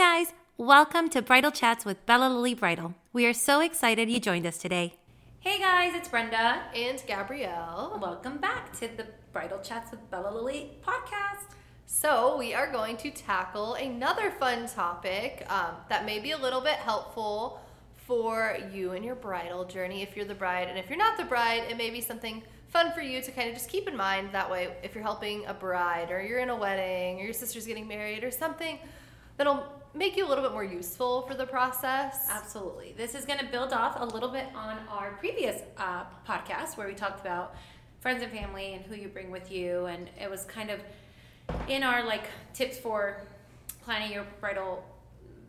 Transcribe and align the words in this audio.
guys, 0.00 0.32
welcome 0.56 1.10
to 1.10 1.20
Bridal 1.20 1.50
Chats 1.50 1.84
with 1.84 2.06
Bella 2.06 2.30
Lily 2.30 2.54
Bridal. 2.54 2.94
We 3.12 3.26
are 3.26 3.34
so 3.34 3.60
excited 3.60 4.08
you 4.08 4.18
joined 4.18 4.46
us 4.46 4.56
today. 4.56 4.94
Hey 5.40 5.58
guys, 5.58 5.92
it's 5.94 6.08
Brenda. 6.08 6.62
and 6.74 7.02
Gabrielle. 7.06 7.98
Welcome 8.00 8.38
back 8.38 8.72
to 8.78 8.88
the 8.88 9.04
Bridal 9.34 9.58
Chats 9.58 9.90
with 9.90 10.10
Bella 10.10 10.34
Lily 10.34 10.70
podcast. 10.82 11.52
So, 11.84 12.38
we 12.38 12.54
are 12.54 12.72
going 12.72 12.96
to 12.96 13.10
tackle 13.10 13.74
another 13.74 14.30
fun 14.30 14.66
topic 14.68 15.44
um, 15.50 15.74
that 15.90 16.06
may 16.06 16.18
be 16.18 16.30
a 16.30 16.38
little 16.38 16.62
bit 16.62 16.76
helpful 16.76 17.60
for 17.96 18.56
you 18.72 18.92
and 18.92 19.04
your 19.04 19.16
bridal 19.16 19.66
journey 19.66 20.00
if 20.00 20.16
you're 20.16 20.24
the 20.24 20.34
bride. 20.34 20.68
And 20.68 20.78
if 20.78 20.88
you're 20.88 20.96
not 20.96 21.18
the 21.18 21.24
bride, 21.24 21.64
it 21.68 21.76
may 21.76 21.90
be 21.90 22.00
something 22.00 22.42
fun 22.68 22.90
for 22.92 23.02
you 23.02 23.20
to 23.20 23.30
kind 23.32 23.50
of 23.50 23.54
just 23.54 23.68
keep 23.68 23.86
in 23.86 23.98
mind. 23.98 24.30
That 24.32 24.50
way, 24.50 24.74
if 24.82 24.94
you're 24.94 25.04
helping 25.04 25.44
a 25.44 25.52
bride 25.52 26.10
or 26.10 26.22
you're 26.22 26.38
in 26.38 26.48
a 26.48 26.56
wedding 26.56 27.20
or 27.20 27.24
your 27.24 27.34
sister's 27.34 27.66
getting 27.66 27.86
married 27.86 28.24
or 28.24 28.30
something 28.30 28.78
that'll 29.36 29.66
make 29.94 30.16
you 30.16 30.26
a 30.26 30.28
little 30.28 30.44
bit 30.44 30.52
more 30.52 30.64
useful 30.64 31.22
for 31.22 31.34
the 31.34 31.46
process. 31.46 32.26
Absolutely. 32.30 32.94
This 32.96 33.14
is 33.14 33.24
going 33.24 33.40
to 33.40 33.46
build 33.46 33.72
off 33.72 33.96
a 33.98 34.04
little 34.04 34.28
bit 34.28 34.46
on 34.54 34.78
our 34.88 35.12
previous 35.18 35.62
uh, 35.76 36.04
podcast 36.26 36.76
where 36.76 36.86
we 36.86 36.94
talked 36.94 37.20
about 37.20 37.54
friends 38.00 38.22
and 38.22 38.32
family 38.32 38.74
and 38.74 38.84
who 38.84 38.94
you 38.94 39.08
bring 39.08 39.30
with 39.30 39.50
you. 39.50 39.86
And 39.86 40.08
it 40.20 40.30
was 40.30 40.44
kind 40.44 40.70
of 40.70 40.80
in 41.68 41.82
our 41.82 42.04
like 42.04 42.24
tips 42.54 42.78
for 42.78 43.22
planning 43.82 44.12
your 44.12 44.24
bridal 44.40 44.84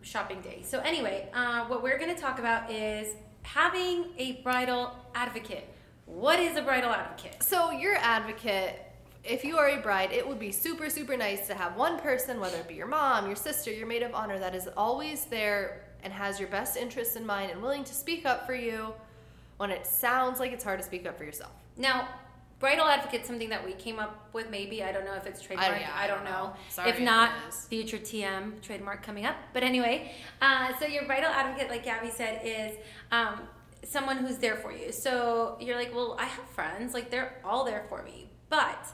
shopping 0.01 0.41
day. 0.41 0.61
So, 0.63 0.79
anyway, 0.79 1.29
uh, 1.33 1.65
what 1.65 1.83
we're 1.83 1.97
going 1.97 2.13
to 2.13 2.19
talk 2.19 2.39
about 2.39 2.71
is 2.71 3.15
having 3.43 4.05
a 4.17 4.41
bridal 4.43 4.95
advocate. 5.13 5.67
What 6.05 6.39
is 6.39 6.57
a 6.57 6.61
bridal 6.61 6.89
advocate? 6.89 7.41
So, 7.43 7.71
your 7.71 7.95
advocate, 7.95 8.81
if 9.23 9.43
you 9.43 9.57
are 9.57 9.69
a 9.69 9.77
bride, 9.77 10.11
it 10.11 10.27
would 10.27 10.39
be 10.39 10.51
super, 10.51 10.89
super 10.89 11.15
nice 11.15 11.47
to 11.47 11.53
have 11.53 11.75
one 11.75 11.99
person, 11.99 12.39
whether 12.39 12.57
it 12.57 12.67
be 12.67 12.73
your 12.73 12.87
mom, 12.87 13.27
your 13.27 13.35
sister, 13.35 13.71
your 13.71 13.87
maid 13.87 14.03
of 14.03 14.13
honor, 14.15 14.39
that 14.39 14.55
is 14.55 14.67
always 14.75 15.25
there 15.25 15.83
and 16.03 16.11
has 16.11 16.39
your 16.39 16.49
best 16.49 16.75
interests 16.77 17.15
in 17.15 17.25
mind 17.25 17.51
and 17.51 17.61
willing 17.61 17.83
to 17.83 17.93
speak 17.93 18.25
up 18.25 18.45
for 18.45 18.55
you 18.55 18.93
when 19.57 19.69
it 19.69 19.85
sounds 19.85 20.39
like 20.39 20.51
it's 20.51 20.63
hard 20.63 20.79
to 20.79 20.85
speak 20.85 21.05
up 21.05 21.17
for 21.17 21.23
yourself. 21.23 21.51
Now, 21.77 22.07
bridal 22.59 22.87
advocate 22.87 23.25
something 23.25 23.49
that 23.49 23.63
we 23.63 23.73
came 23.73 23.99
up 23.99 24.29
with. 24.33 24.49
Maybe 24.49 24.83
I 24.83 24.91
don't 24.91 25.05
know 25.05 25.13
if 25.13 25.27
it's 25.27 25.41
trademark. 25.41 25.71
I, 25.71 25.79
yeah, 25.81 25.91
I, 25.93 26.05
I 26.05 26.07
don't 26.07 26.23
know. 26.23 26.31
know. 26.31 26.53
Sorry 26.69 26.89
if 26.89 26.97
if 26.97 27.03
not, 27.03 27.31
future 27.69 27.97
TM 27.99 28.61
trademark 28.61 29.03
coming 29.03 29.25
up. 29.25 29.35
But 29.53 29.61
anyway, 29.61 30.13
uh, 30.41 30.71
so 30.79 30.87
your 30.87 31.05
bridal 31.05 31.29
advocate, 31.29 31.69
like 31.69 31.83
Gabby 31.83 32.09
said, 32.09 32.41
is 32.43 32.75
um, 33.11 33.41
someone 33.83 34.17
who's 34.17 34.37
there 34.37 34.55
for 34.55 34.71
you. 34.71 34.91
So 34.91 35.57
you're 35.59 35.75
like, 35.75 35.93
well, 35.93 36.15
I 36.19 36.25
have 36.25 36.45
friends. 36.49 36.95
Like 36.95 37.11
they're 37.11 37.35
all 37.43 37.65
there 37.65 37.85
for 37.87 38.01
me. 38.01 38.31
But 38.49 38.87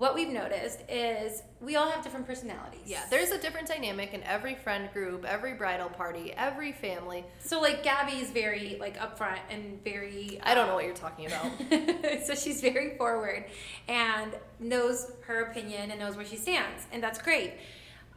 what 0.00 0.14
we've 0.14 0.30
noticed 0.30 0.80
is 0.88 1.42
we 1.60 1.76
all 1.76 1.90
have 1.90 2.02
different 2.02 2.26
personalities. 2.26 2.80
Yeah, 2.86 3.02
there's 3.10 3.32
a 3.32 3.38
different 3.38 3.68
dynamic 3.68 4.14
in 4.14 4.22
every 4.22 4.54
friend 4.54 4.90
group, 4.94 5.26
every 5.26 5.52
bridal 5.52 5.90
party, 5.90 6.32
every 6.38 6.72
family. 6.72 7.22
So 7.38 7.60
like 7.60 7.82
Gabby 7.82 8.16
is 8.16 8.30
very 8.30 8.78
like 8.80 8.98
upfront 8.98 9.40
and 9.50 9.84
very. 9.84 10.40
I 10.42 10.54
don't 10.54 10.68
know 10.68 10.72
um, 10.72 10.76
what 10.76 10.86
you're 10.86 10.94
talking 10.94 11.26
about. 11.26 12.24
so 12.24 12.34
she's 12.34 12.62
very 12.62 12.96
forward 12.96 13.44
and 13.88 14.34
knows 14.58 15.12
her 15.26 15.42
opinion 15.42 15.90
and 15.90 16.00
knows 16.00 16.16
where 16.16 16.24
she 16.24 16.36
stands, 16.36 16.86
and 16.92 17.02
that's 17.02 17.20
great. 17.20 17.52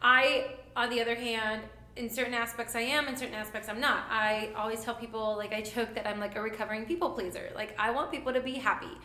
I, 0.01 0.55
on 0.77 0.89
the 0.89 1.01
other 1.01 1.15
hand, 1.15 1.63
in 1.97 2.09
certain 2.09 2.33
aspects 2.33 2.75
I 2.75 2.81
am, 2.81 3.09
in 3.09 3.17
certain 3.17 3.35
aspects 3.35 3.67
I'm 3.67 3.81
not. 3.81 4.05
I 4.09 4.51
always 4.55 4.79
tell 4.85 4.95
people, 4.95 5.35
like 5.35 5.51
I 5.51 5.61
joke 5.61 5.95
that 5.95 6.07
I'm 6.07 6.21
like 6.21 6.37
a 6.37 6.41
recovering 6.41 6.85
people 6.85 7.09
pleaser. 7.09 7.51
Like 7.53 7.75
I 7.77 7.91
want 7.91 8.09
people 8.09 8.31
to 8.31 8.39
be 8.39 8.53
happy. 8.53 8.97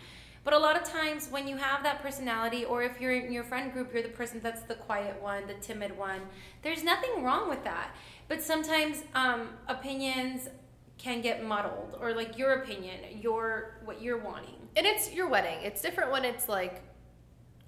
But 0.49 0.57
a 0.57 0.61
lot 0.61 0.81
of 0.81 0.85
times 0.85 1.29
when 1.29 1.47
you 1.47 1.59
have 1.59 1.83
that 1.83 2.01
personality, 2.03 2.65
or 2.65 2.83
if 2.83 3.03
you're 3.03 3.13
in 3.13 3.31
your 3.31 3.45
friend 3.45 3.71
group, 3.71 3.93
you're 3.93 4.03
the 4.03 4.09
person 4.09 4.41
that's 4.43 4.63
the 4.63 4.77
quiet 4.77 5.21
one, 5.21 5.47
the 5.47 5.53
timid 5.53 5.95
one, 5.95 6.23
there's 6.63 6.83
nothing 6.83 7.23
wrong 7.23 7.51
with 7.51 7.65
that. 7.65 7.95
But 8.29 8.41
sometimes 8.43 9.05
um, 9.15 9.51
opinions 9.69 10.49
can 10.97 11.21
get 11.21 11.45
muddled, 11.45 11.99
or 12.01 12.15
like 12.15 12.39
your 12.39 12.63
opinion, 12.63 13.21
your 13.21 13.79
what 13.85 14.01
you're 14.01 14.17
wanting. 14.17 14.55
and 14.75 14.87
it's 14.87 15.13
your 15.13 15.29
wedding. 15.29 15.59
It's 15.61 15.83
different 15.83 16.11
when 16.11 16.25
it's 16.25 16.49
like, 16.49 16.81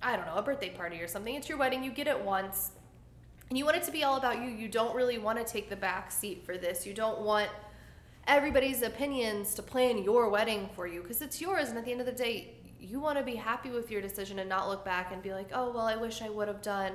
I 0.00 0.16
don't 0.16 0.24
know, 0.24 0.36
a 0.36 0.42
birthday 0.42 0.70
party 0.70 1.02
or 1.02 1.06
something. 1.06 1.34
It's 1.34 1.50
your 1.50 1.58
wedding. 1.58 1.84
You 1.84 1.90
get 1.90 2.06
it 2.06 2.18
once, 2.18 2.70
and 3.50 3.58
you 3.58 3.66
want 3.66 3.76
it 3.76 3.82
to 3.82 3.92
be 3.92 4.04
all 4.04 4.16
about 4.16 4.40
you. 4.40 4.48
You 4.48 4.68
don't 4.68 4.96
really 4.96 5.18
want 5.18 5.38
to 5.38 5.44
take 5.44 5.68
the 5.68 5.76
back 5.76 6.10
seat 6.10 6.46
for 6.46 6.56
this. 6.56 6.86
You 6.86 6.94
don't 6.94 7.20
want 7.20 7.50
everybody's 8.26 8.80
opinions 8.80 9.52
to 9.56 9.62
plan 9.62 10.02
your 10.02 10.30
wedding 10.30 10.70
for 10.74 10.86
you 10.86 11.02
because 11.02 11.20
it's 11.20 11.42
yours. 11.42 11.68
And 11.68 11.76
at 11.76 11.84
the 11.84 11.92
end 11.92 12.00
of 12.00 12.06
the 12.06 12.12
day, 12.12 12.54
you 12.80 13.00
want 13.00 13.18
to 13.18 13.24
be 13.24 13.36
happy 13.36 13.70
with 13.70 13.90
your 13.90 14.00
decision 14.00 14.38
and 14.38 14.48
not 14.48 14.68
look 14.68 14.84
back 14.84 15.12
and 15.12 15.22
be 15.22 15.32
like, 15.32 15.50
oh, 15.52 15.70
well, 15.70 15.86
I 15.86 15.96
wish 15.96 16.22
I 16.22 16.28
would 16.28 16.48
have 16.48 16.62
done 16.62 16.92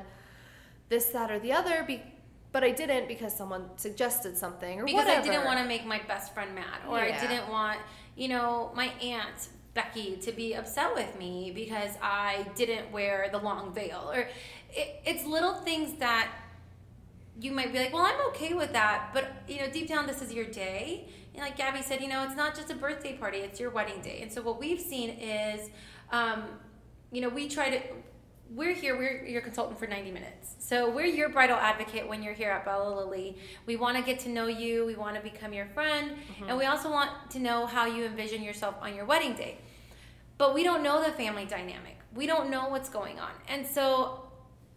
this, 0.89 1.05
that, 1.07 1.31
or 1.31 1.39
the 1.39 1.53
other. 1.53 1.83
Be- 1.83 2.03
but 2.51 2.63
I 2.63 2.71
didn't 2.71 3.07
because 3.07 3.35
someone 3.35 3.69
suggested 3.75 4.37
something 4.37 4.79
or 4.79 4.85
because 4.85 5.05
whatever. 5.05 5.27
I 5.27 5.31
didn't 5.31 5.45
want 5.45 5.59
to 5.59 5.65
make 5.65 5.85
my 5.85 6.01
best 6.07 6.33
friend 6.33 6.55
mad, 6.55 6.79
or 6.87 6.97
I 6.97 7.19
didn't 7.19 7.49
want, 7.49 7.79
you 8.15 8.29
know, 8.29 8.71
my 8.75 8.93
aunt 9.01 9.49
Becky 9.73 10.15
to 10.21 10.31
be 10.31 10.53
upset 10.53 10.95
with 10.95 11.19
me 11.19 11.51
because 11.53 11.91
I 12.01 12.47
didn't 12.55 12.93
wear 12.93 13.27
the 13.29 13.39
long 13.39 13.73
veil, 13.73 14.09
or 14.13 14.29
it, 14.71 15.01
it's 15.05 15.25
little 15.25 15.55
things 15.55 15.99
that 15.99 16.31
you 17.39 17.51
might 17.51 17.73
be 17.73 17.79
like, 17.79 17.93
well, 17.93 18.03
I'm 18.03 18.27
okay 18.29 18.53
with 18.53 18.71
that, 18.73 19.09
but 19.13 19.43
you 19.47 19.59
know, 19.59 19.69
deep 19.69 19.87
down, 19.87 20.07
this 20.07 20.21
is 20.21 20.31
your 20.31 20.45
day. 20.45 21.09
And 21.33 21.43
like 21.43 21.57
Gabby 21.57 21.81
said, 21.81 22.01
you 22.01 22.07
know, 22.07 22.23
it's 22.23 22.35
not 22.35 22.55
just 22.55 22.71
a 22.71 22.75
birthday 22.75 23.17
party; 23.17 23.39
it's 23.39 23.59
your 23.59 23.69
wedding 23.69 24.01
day. 24.01 24.19
And 24.21 24.31
so 24.31 24.41
what 24.41 24.57
we've 24.59 24.79
seen 24.79 25.09
is, 25.09 25.69
um, 26.11 26.43
you 27.11 27.21
know, 27.21 27.29
we 27.29 27.49
try 27.49 27.69
to. 27.69 27.81
We're 28.51 28.75
here. 28.75 28.95
We're 28.95 29.25
your 29.25 29.41
consultant 29.41 29.79
for 29.79 29.87
90 29.87 30.11
minutes. 30.11 30.55
So 30.59 30.89
we're 30.89 31.07
your 31.07 31.29
bridal 31.29 31.57
advocate 31.57 32.07
when 32.07 32.21
you're 32.21 32.35
here 32.35 32.51
at 32.51 32.63
Bella 32.63 32.95
Lily. 32.95 33.37
We 33.65 33.75
want 33.75 33.97
to 33.97 34.03
get 34.03 34.19
to 34.21 34.29
know 34.29 34.45
you. 34.45 34.85
We 34.85 34.95
want 34.95 35.15
to 35.15 35.21
become 35.21 35.51
your 35.51 35.65
friend, 35.65 36.13
and 36.47 36.57
we 36.57 36.65
also 36.65 36.89
want 36.89 37.09
to 37.31 37.39
know 37.39 37.65
how 37.65 37.85
you 37.85 38.05
envision 38.05 38.43
yourself 38.43 38.75
on 38.81 38.95
your 38.95 39.05
wedding 39.05 39.33
day. 39.33 39.57
But 40.37 40.53
we 40.53 40.63
don't 40.63 40.83
know 40.83 41.03
the 41.03 41.11
family 41.11 41.45
dynamic. 41.45 41.97
We 42.13 42.27
don't 42.27 42.49
know 42.49 42.69
what's 42.69 42.87
going 42.87 43.19
on, 43.19 43.31
and 43.49 43.65
so 43.65 44.24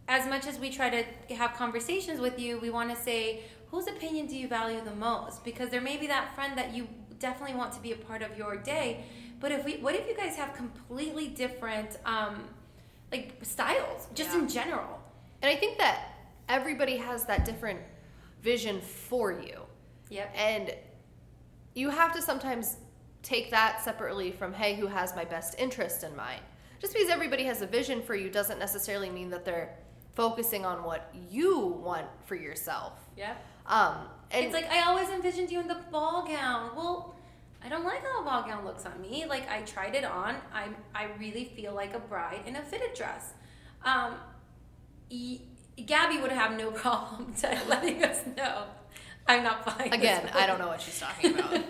as 0.09 0.27
much 0.27 0.47
as 0.47 0.57
we 0.59 0.71
try 0.71 0.89
to 0.89 1.35
have 1.35 1.53
conversations 1.53 2.19
with 2.19 2.39
you, 2.39 2.59
we 2.59 2.71
want 2.71 2.89
to 2.89 3.01
say, 3.01 3.43
whose 3.69 3.87
opinion 3.87 4.25
do 4.25 4.35
you 4.35 4.47
value 4.47 4.81
the 4.83 4.95
most? 4.95 5.45
Because 5.45 5.69
there 5.69 5.81
may 5.81 5.97
be 5.97 6.07
that 6.07 6.33
friend 6.33 6.57
that 6.57 6.73
you 6.73 6.87
definitely 7.19 7.55
want 7.55 7.71
to 7.73 7.79
be 7.79 7.91
a 7.91 7.95
part 7.95 8.23
of 8.23 8.35
your 8.35 8.57
day. 8.57 9.03
But 9.39 9.51
if 9.51 9.63
we, 9.63 9.77
what 9.77 9.93
if 9.93 10.07
you 10.07 10.15
guys 10.17 10.35
have 10.35 10.53
completely 10.55 11.27
different, 11.27 11.97
um, 12.05 12.45
like 13.11 13.35
styles, 13.43 14.07
just 14.15 14.31
Yeah. 14.31 14.39
in 14.39 14.49
general? 14.49 14.99
And 15.43 15.49
I 15.49 15.55
think 15.55 15.77
that 15.77 16.15
everybody 16.49 16.97
has 16.97 17.25
that 17.25 17.45
different 17.45 17.79
vision 18.41 18.81
for 18.81 19.31
you. 19.31 19.61
Yep. 20.09 20.33
And 20.35 20.75
you 21.75 21.91
have 21.91 22.13
to 22.15 22.21
sometimes 22.21 22.77
take 23.21 23.51
that 23.51 23.83
separately 23.83 24.31
from, 24.31 24.53
hey, 24.53 24.73
who 24.73 24.87
has 24.87 25.15
my 25.15 25.23
best 25.23 25.53
interest 25.59 26.03
in 26.03 26.15
mind? 26.15 26.41
Just 26.79 26.93
because 26.93 27.09
everybody 27.09 27.43
has 27.43 27.61
a 27.61 27.67
vision 27.67 28.01
for 28.01 28.15
you 28.15 28.29
doesn't 28.29 28.57
necessarily 28.57 29.09
mean 29.11 29.29
that 29.29 29.45
they're 29.45 29.77
focusing 30.19 30.65
on 30.65 30.83
what 30.83 31.09
you 31.29 31.57
want 31.81 32.05
for 32.25 32.35
yourself. 32.35 32.91
Yeah. 33.15 33.35
Um, 33.65 33.99
and 34.31 34.43
it's 34.43 34.53
like 34.53 34.69
I 34.69 34.81
always 34.83 35.07
envisioned 35.07 35.49
you 35.49 35.61
in 35.61 35.67
the 35.69 35.79
ball 35.89 36.27
gown. 36.27 36.71
Well, 36.75 37.15
I 37.63 37.69
don't 37.69 37.85
like 37.85 38.03
how 38.03 38.21
a 38.21 38.25
ball 38.25 38.43
gown 38.43 38.65
looks 38.65 38.85
on 38.85 38.99
me. 38.99 39.25
Like 39.29 39.49
I 39.49 39.61
tried 39.61 39.95
it 39.95 40.03
on. 40.03 40.35
I 40.53 40.67
I 40.93 41.07
really 41.17 41.45
feel 41.45 41.73
like 41.73 41.93
a 41.93 41.99
bride 41.99 42.41
in 42.45 42.57
a 42.57 42.61
fitted 42.61 42.93
dress. 42.95 43.31
Um, 43.85 44.15
e- 45.09 45.39
Gabby 45.85 46.17
would 46.17 46.33
have 46.33 46.57
no 46.57 46.71
problem 46.83 47.33
letting 47.69 48.03
us 48.03 48.19
know. 48.35 48.65
I'm 49.25 49.41
not 49.41 49.65
buying. 49.65 49.89
this 49.91 49.99
again, 49.99 50.29
I 50.33 50.47
don't 50.47 50.59
know 50.63 50.67
what 50.67 50.81
she's 50.81 50.99
talking 50.99 51.39
about. 51.39 51.63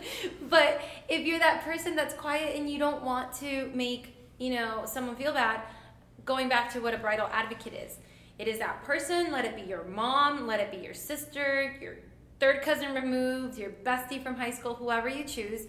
but 0.49 0.81
if 1.07 1.23
you're 1.23 1.37
that 1.37 1.63
person 1.63 1.95
that's 1.95 2.15
quiet 2.15 2.55
and 2.57 2.67
you 2.67 2.79
don't 2.79 3.03
want 3.03 3.31
to 3.41 3.69
make 3.75 4.15
you 4.39 4.55
know 4.55 4.85
someone 4.85 5.15
feel 5.15 5.33
bad 5.33 5.61
going 6.25 6.49
back 6.49 6.73
to 6.73 6.79
what 6.79 6.95
a 6.95 6.97
bridal 6.97 7.27
advocate 7.31 7.73
is 7.73 7.97
it 8.39 8.47
is 8.47 8.57
that 8.59 8.81
person 8.83 9.31
let 9.31 9.45
it 9.45 9.55
be 9.55 9.61
your 9.61 9.83
mom 9.83 10.47
let 10.47 10.59
it 10.59 10.71
be 10.71 10.77
your 10.77 10.93
sister 10.93 11.75
your 11.81 11.95
third 12.39 12.61
cousin 12.61 12.93
removed 12.95 13.57
your 13.57 13.69
bestie 13.69 14.21
from 14.23 14.35
high 14.35 14.49
school 14.51 14.73
whoever 14.73 15.07
you 15.09 15.23
choose 15.23 15.67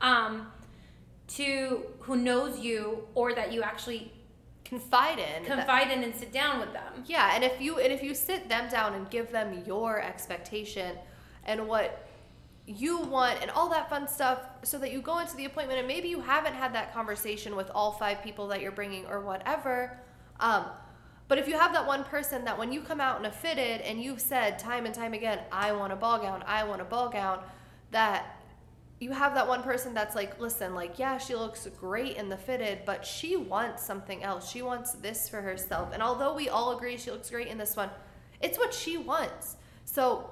um, 0.00 0.46
to 1.28 1.82
who 2.00 2.16
knows 2.16 2.58
you 2.58 3.04
or 3.14 3.34
that 3.34 3.52
you 3.52 3.62
actually 3.62 4.12
Confide 4.64 5.18
in. 5.18 5.44
confide 5.44 5.90
in 5.90 6.02
and 6.02 6.14
sit 6.14 6.32
down 6.32 6.58
with 6.58 6.72
them 6.72 7.04
Yeah, 7.04 7.32
and 7.34 7.44
if 7.44 7.60
you 7.60 7.78
and 7.78 7.92
if 7.92 8.02
you 8.02 8.14
sit 8.14 8.48
them 8.48 8.70
down 8.70 8.94
and 8.94 9.10
give 9.10 9.30
them 9.30 9.62
your 9.66 10.00
expectation 10.00 10.96
and 11.44 11.68
what 11.68 12.08
you 12.66 12.98
want 12.98 13.38
and 13.42 13.50
all 13.50 13.68
that 13.68 13.90
fun 13.90 14.08
stuff 14.08 14.38
so 14.62 14.78
that 14.78 14.90
you 14.92 15.02
go 15.02 15.18
into 15.18 15.36
the 15.36 15.44
appointment 15.44 15.78
and 15.78 15.86
maybe 15.86 16.08
you 16.08 16.20
haven't 16.20 16.54
had 16.54 16.72
that 16.74 16.94
conversation 16.94 17.54
with 17.54 17.70
all 17.74 17.92
five 17.92 18.22
people 18.22 18.46
that 18.48 18.62
you're 18.62 18.72
bringing 18.72 19.04
or 19.06 19.20
whatever 19.20 19.98
um, 20.40 20.64
but 21.32 21.38
if 21.38 21.48
you 21.48 21.56
have 21.56 21.72
that 21.72 21.86
one 21.86 22.04
person 22.04 22.44
that 22.44 22.58
when 22.58 22.70
you 22.70 22.82
come 22.82 23.00
out 23.00 23.18
in 23.18 23.24
a 23.24 23.32
fitted 23.32 23.80
and 23.80 24.02
you've 24.02 24.20
said 24.20 24.58
time 24.58 24.84
and 24.84 24.94
time 24.94 25.14
again 25.14 25.38
i 25.50 25.72
want 25.72 25.90
a 25.90 25.96
ball 25.96 26.18
gown 26.18 26.44
i 26.46 26.62
want 26.62 26.82
a 26.82 26.84
ball 26.84 27.08
gown 27.08 27.42
that 27.90 28.36
you 29.00 29.12
have 29.12 29.32
that 29.34 29.48
one 29.48 29.64
person 29.64 29.94
that's 29.94 30.14
like, 30.14 30.38
listen, 30.38 30.76
like, 30.76 30.96
yeah, 30.96 31.18
she 31.18 31.34
looks 31.34 31.66
great 31.80 32.16
in 32.16 32.28
the 32.28 32.36
fitted, 32.36 32.80
but 32.86 33.04
she 33.04 33.34
wants 33.34 33.82
something 33.82 34.22
else. 34.22 34.48
She 34.48 34.62
wants 34.62 34.92
this 34.92 35.28
for 35.28 35.42
herself. 35.42 35.90
And 35.92 36.00
although 36.00 36.36
we 36.36 36.48
all 36.48 36.76
agree 36.76 36.96
she 36.96 37.10
looks 37.10 37.28
great 37.28 37.48
in 37.48 37.58
this 37.58 37.74
one, 37.74 37.90
it's 38.40 38.58
what 38.58 38.72
she 38.72 38.98
wants. 38.98 39.56
So, 39.86 40.30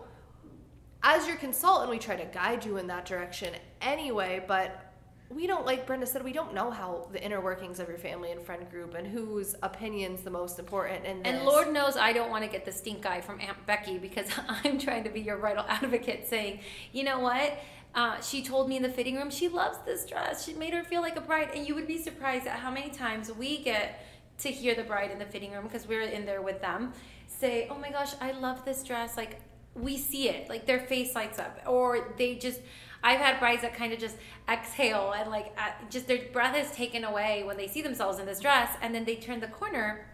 as 1.03 1.27
your 1.27 1.37
consultant, 1.37 1.91
we 1.91 1.99
try 1.99 2.15
to 2.15 2.27
guide 2.27 2.65
you 2.65 2.77
in 2.77 2.87
that 2.87 3.07
direction 3.07 3.55
anyway, 3.81 4.45
but 4.47 4.90
we 5.33 5.47
don't, 5.47 5.65
like 5.65 5.87
Brenda 5.87 6.07
said, 6.07 6.25
we 6.25 6.33
don't 6.33 6.53
know 6.53 6.71
how 6.71 7.07
the 7.13 7.23
inner 7.23 7.41
workings 7.41 7.79
of 7.79 7.89
your 7.89 7.99
family 7.99 8.33
and 8.33 8.43
friend 8.43 8.69
group 8.69 8.95
and 8.95 9.07
whose 9.07 9.55
opinion's 9.63 10.23
the 10.23 10.31
most 10.31 10.59
important. 10.59 11.05
In 11.05 11.25
And. 11.25 11.45
Lord 11.45 11.73
knows 11.73 11.97
I 11.97 12.13
don't 12.13 12.31
want 12.31 12.43
to 12.43 12.51
get 12.51 12.65
the 12.65 12.73
stink 12.73 13.07
eye 13.07 13.21
from 13.21 13.41
Aunt 13.41 13.65
Becky 13.65 13.99
because 13.99 14.27
I'm 14.49 14.79
trying 14.79 15.05
to 15.05 15.11
be 15.11 15.21
your 15.21 15.37
bridal 15.39 15.65
advocate 15.69 16.27
saying, 16.29 16.61
you 16.93 17.05
know 17.05 17.21
what? 17.21 17.59
Uh, 17.95 18.21
she 18.21 18.43
told 18.43 18.69
me 18.69 18.77
in 18.77 18.83
the 18.83 18.89
fitting 18.89 19.17
room 19.17 19.31
she 19.31 19.49
loves 19.49 19.79
this 19.87 20.05
dress. 20.05 20.45
She 20.45 20.53
made 20.53 20.75
her 20.75 20.83
feel 20.83 21.01
like 21.01 21.17
a 21.17 21.21
bride. 21.21 21.51
And 21.55 21.67
you 21.67 21.75
would 21.77 21.87
be 21.87 21.99
surprised 21.99 22.47
at 22.47 22.59
how 22.59 22.71
many 22.71 22.91
times 22.91 23.33
we 23.33 23.59
get 23.59 24.05
to 24.39 24.51
hear 24.51 24.75
the 24.75 24.85
bride 24.85 25.11
in 25.11 25.19
the 25.19 25.27
fitting 25.27 25.53
room 25.53 25.65
because 25.65 25.87
we're 25.87 26.03
in 26.03 26.27
there 26.27 26.43
with 26.43 26.61
them 26.61 26.93
say, 27.27 27.69
oh 27.71 27.79
my 27.79 27.91
gosh, 27.91 28.13
I 28.21 28.33
love 28.33 28.65
this 28.65 28.83
dress. 28.83 29.17
Like, 29.17 29.41
we 29.75 29.97
see 29.97 30.29
it. 30.29 30.49
Like, 30.49 30.67
their 30.67 30.81
face 30.81 31.15
lights 31.15 31.39
up. 31.39 31.61
Or 31.67 32.15
they 32.19 32.35
just, 32.35 32.61
I've 33.03 33.21
had 33.21 33.39
brides 33.39 33.63
that 33.63 33.75
kind 33.75 33.93
of 33.93 33.99
just 33.99 34.17
exhale 34.49 35.13
and 35.13 35.31
like 35.31 35.55
uh, 35.59 35.71
just 35.89 36.07
their 36.07 36.23
breath 36.33 36.57
is 36.57 36.71
taken 36.73 37.05
away 37.05 37.43
when 37.45 37.57
they 37.57 37.67
see 37.67 37.83
themselves 37.83 38.19
in 38.19 38.27
this 38.27 38.41
dress. 38.41 38.77
And 38.83 38.95
then 38.95 39.05
they 39.05 39.17
turn 39.17 39.41
the 39.41 39.49
corner 39.49 40.07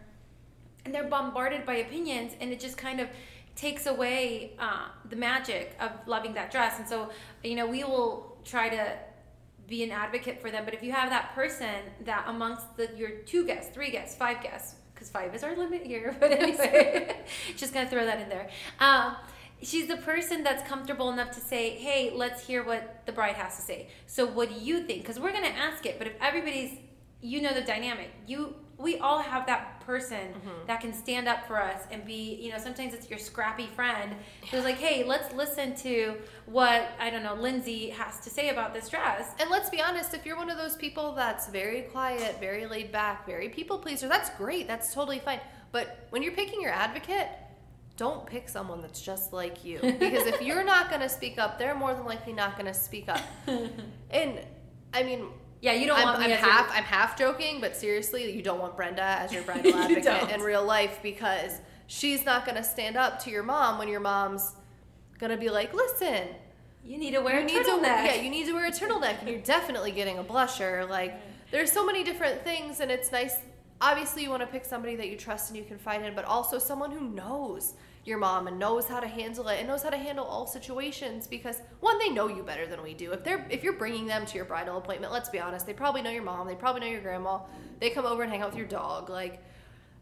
and 0.86 0.94
they're 0.94 1.04
bombarded 1.04 1.66
by 1.66 1.74
opinions 1.74 2.32
and 2.40 2.52
it 2.52 2.60
just 2.60 2.78
kind 2.78 3.00
of 3.00 3.08
takes 3.56 3.86
away 3.86 4.52
uh, 4.58 4.86
the 5.08 5.16
magic 5.16 5.76
of 5.80 5.90
loving 6.06 6.34
that 6.34 6.50
dress 6.50 6.78
and 6.78 6.88
so 6.88 7.10
you 7.42 7.56
know 7.56 7.66
we 7.66 7.82
will 7.82 8.38
try 8.44 8.68
to 8.68 8.92
be 9.66 9.82
an 9.82 9.90
advocate 9.90 10.40
for 10.40 10.50
them 10.50 10.64
but 10.64 10.72
if 10.72 10.82
you 10.82 10.92
have 10.92 11.10
that 11.10 11.34
person 11.34 11.74
that 12.04 12.24
amongst 12.28 12.76
the, 12.76 12.88
your 12.96 13.10
two 13.26 13.44
guests 13.44 13.74
three 13.74 13.90
guests 13.90 14.14
five 14.14 14.40
guests 14.42 14.76
because 14.94 15.10
five 15.10 15.34
is 15.34 15.42
our 15.42 15.56
limit 15.56 15.82
here 15.84 16.14
but 16.20 16.30
anyway 16.30 17.16
just 17.56 17.74
gonna 17.74 17.88
throw 17.88 18.04
that 18.04 18.20
in 18.20 18.28
there 18.28 18.48
um, 18.78 19.16
she's 19.62 19.86
the 19.88 19.96
person 19.98 20.42
that's 20.42 20.66
comfortable 20.68 21.10
enough 21.10 21.30
to 21.30 21.40
say 21.40 21.70
hey 21.70 22.12
let's 22.14 22.46
hear 22.46 22.62
what 22.64 23.02
the 23.06 23.12
bride 23.12 23.34
has 23.36 23.56
to 23.56 23.62
say 23.62 23.88
so 24.06 24.26
what 24.26 24.48
do 24.48 24.54
you 24.60 24.82
think 24.84 25.00
because 25.02 25.18
we're 25.18 25.32
gonna 25.32 25.46
ask 25.48 25.86
it 25.86 25.98
but 25.98 26.06
if 26.06 26.12
everybody's 26.20 26.78
you 27.22 27.40
know 27.40 27.54
the 27.54 27.62
dynamic 27.62 28.10
you 28.26 28.54
we 28.78 28.98
all 28.98 29.20
have 29.20 29.46
that 29.46 29.80
person 29.80 30.18
Mm-hmm. 30.34 30.66
that 30.66 30.80
can 30.80 30.92
stand 30.92 31.28
up 31.28 31.46
for 31.46 31.62
us 31.62 31.80
and 31.92 32.04
be 32.04 32.34
you 32.42 32.50
know 32.50 32.58
sometimes 32.58 32.92
it's 32.92 33.08
your 33.08 33.18
scrappy 33.20 33.66
friend 33.68 34.14
who's 34.50 34.64
like 34.64 34.76
hey 34.76 35.04
let's 35.04 35.32
listen 35.32 35.74
to 35.76 36.16
what 36.46 36.90
i 36.98 37.08
don't 37.08 37.22
know 37.22 37.34
lindsay 37.34 37.88
has 37.90 38.18
to 38.20 38.28
say 38.28 38.48
about 38.50 38.74
this 38.74 38.88
dress 38.88 39.30
And 39.40 39.48
let's 39.48 39.70
be 39.70 39.80
honest, 39.80 40.12
if 40.12 40.26
you're 40.26 40.36
one 40.36 40.50
of 40.50 40.58
those 40.58 40.76
people 40.76 41.12
that's 41.14 41.48
very 41.48 41.82
quiet, 41.82 42.40
very 42.40 42.66
laid 42.66 42.90
back, 42.92 43.24
very 43.26 43.48
people 43.48 43.78
pleaser, 43.78 44.08
that's 44.08 44.30
great. 44.30 44.66
That's 44.66 44.92
totally 44.92 45.20
fine. 45.20 45.40
But 45.72 46.06
when 46.10 46.22
you're 46.22 46.32
picking 46.32 46.60
your 46.60 46.72
advocate, 46.72 47.28
don't 47.96 48.26
pick 48.26 48.48
someone 48.48 48.82
that's 48.82 49.00
just 49.00 49.32
like 49.32 49.64
you. 49.64 49.78
Because 49.98 50.26
if 50.26 50.42
you're 50.42 50.64
not 50.64 50.88
going 50.88 51.00
to 51.00 51.08
speak 51.08 51.38
up, 51.38 51.58
they're 51.58 51.74
more 51.74 51.94
than 51.94 52.04
likely 52.04 52.32
not 52.32 52.56
going 52.56 52.66
to 52.66 52.74
speak 52.74 53.08
up. 53.08 53.20
And 54.10 54.40
I 54.94 55.02
mean, 55.02 55.26
yeah 55.60 55.72
you 55.72 55.86
don't 55.86 55.98
I'm, 55.98 56.04
want 56.04 56.20
me 56.20 56.26
I'm 56.26 56.38
half 56.38 56.68
your, 56.68 56.76
I'm 56.76 56.84
half 56.84 57.18
joking, 57.18 57.60
but 57.60 57.74
seriously, 57.76 58.30
you 58.30 58.42
don't 58.42 58.60
want 58.60 58.76
Brenda 58.76 59.02
as 59.02 59.32
your 59.32 59.42
bridal 59.42 59.74
advocate 59.74 60.04
don't. 60.04 60.30
in 60.30 60.40
real 60.40 60.64
life 60.64 61.00
because 61.02 61.60
she's 61.86 62.24
not 62.24 62.44
going 62.44 62.56
to 62.56 62.62
stand 62.62 62.96
up 62.96 63.18
to 63.24 63.30
your 63.30 63.42
mom 63.42 63.78
when 63.78 63.88
your 63.88 64.00
mom's 64.00 64.54
going 65.18 65.30
to 65.30 65.36
be 65.36 65.50
like, 65.50 65.74
"Listen, 65.74 66.28
you 66.86 66.98
need 66.98 67.12
to 67.12 67.20
wear 67.20 67.40
you 67.40 67.42
a 67.42 67.44
need 67.44 67.64
to 67.64 67.70
turtleneck 67.70 67.82
yeah 67.82 68.14
you 68.14 68.30
need 68.30 68.46
to 68.46 68.52
wear 68.52 68.66
a 68.66 68.70
turtleneck 68.70 69.18
and 69.20 69.28
you're 69.28 69.40
definitely 69.40 69.90
getting 69.90 70.18
a 70.18 70.24
blusher 70.24 70.88
like 70.88 71.14
there's 71.50 71.70
so 71.70 71.84
many 71.84 72.04
different 72.04 72.42
things 72.42 72.80
and 72.80 72.90
it's 72.90 73.10
nice 73.10 73.36
obviously 73.80 74.22
you 74.22 74.30
want 74.30 74.42
to 74.42 74.46
pick 74.46 74.64
somebody 74.64 74.96
that 74.96 75.08
you 75.08 75.16
trust 75.16 75.50
and 75.50 75.58
you 75.58 75.64
can 75.64 75.78
fight 75.78 76.02
in 76.02 76.14
but 76.14 76.24
also 76.24 76.58
someone 76.58 76.90
who 76.90 77.08
knows 77.10 77.74
your 78.06 78.18
mom 78.18 78.46
and 78.46 78.58
knows 78.58 78.86
how 78.86 79.00
to 79.00 79.06
handle 79.08 79.48
it 79.48 79.58
and 79.58 79.68
knows 79.68 79.82
how 79.82 79.90
to 79.90 79.96
handle 79.96 80.24
all 80.24 80.46
situations 80.46 81.26
because 81.26 81.60
one 81.80 81.98
they 81.98 82.08
know 82.08 82.28
you 82.28 82.42
better 82.42 82.66
than 82.66 82.82
we 82.82 82.94
do. 82.94 83.12
If 83.12 83.24
they're 83.24 83.44
if 83.50 83.64
you're 83.64 83.72
bringing 83.72 84.06
them 84.06 84.24
to 84.26 84.36
your 84.36 84.44
bridal 84.44 84.78
appointment 84.78 85.12
let's 85.12 85.28
be 85.28 85.40
honest 85.40 85.66
they 85.66 85.72
probably 85.72 86.02
know 86.02 86.10
your 86.10 86.22
mom 86.22 86.46
they 86.46 86.54
probably 86.54 86.82
know 86.82 86.86
your 86.86 87.00
grandma 87.00 87.40
they 87.80 87.90
come 87.90 88.06
over 88.06 88.22
and 88.22 88.30
hang 88.30 88.42
out 88.42 88.50
with 88.50 88.58
your 88.58 88.68
dog 88.68 89.10
like 89.10 89.42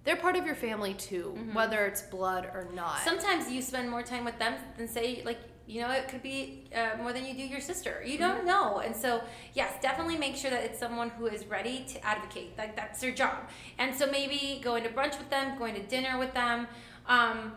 they're 0.04 0.16
part 0.16 0.36
of 0.36 0.44
your 0.44 0.54
family 0.54 0.92
too 0.94 1.34
mm-hmm. 1.36 1.54
whether 1.54 1.86
it's 1.86 2.02
blood 2.02 2.44
or 2.44 2.68
not. 2.74 3.00
Sometimes 3.00 3.50
you 3.50 3.62
spend 3.62 3.90
more 3.90 4.02
time 4.02 4.24
with 4.24 4.38
them 4.38 4.54
than 4.76 4.86
say 4.86 5.22
like 5.24 5.40
you 5.66 5.80
know 5.80 5.90
it 5.90 6.08
could 6.08 6.22
be 6.22 6.64
uh, 6.74 6.96
more 7.02 7.12
than 7.12 7.24
you 7.24 7.34
do 7.34 7.42
your 7.42 7.60
sister. 7.60 8.02
You 8.04 8.18
don't 8.18 8.38
Mm-hmm. 8.38 8.46
know. 8.46 8.78
And 8.80 8.94
so 8.94 9.22
yes 9.54 9.72
definitely 9.80 10.16
make 10.18 10.36
sure 10.36 10.50
that 10.50 10.62
it's 10.64 10.78
someone 10.78 11.10
who 11.10 11.26
is 11.26 11.46
ready 11.46 11.84
to 11.88 12.04
advocate. 12.04 12.56
Like 12.58 12.76
that's 12.76 13.00
their 13.00 13.12
job. 13.12 13.48
And 13.78 13.94
so 13.94 14.06
maybe 14.10 14.60
going 14.62 14.82
to 14.84 14.90
brunch 14.90 15.18
with 15.18 15.30
them 15.30 15.58
going 15.58 15.74
to 15.74 15.82
dinner 15.82 16.18
with 16.18 16.34
them 16.34 16.66
um, 17.06 17.52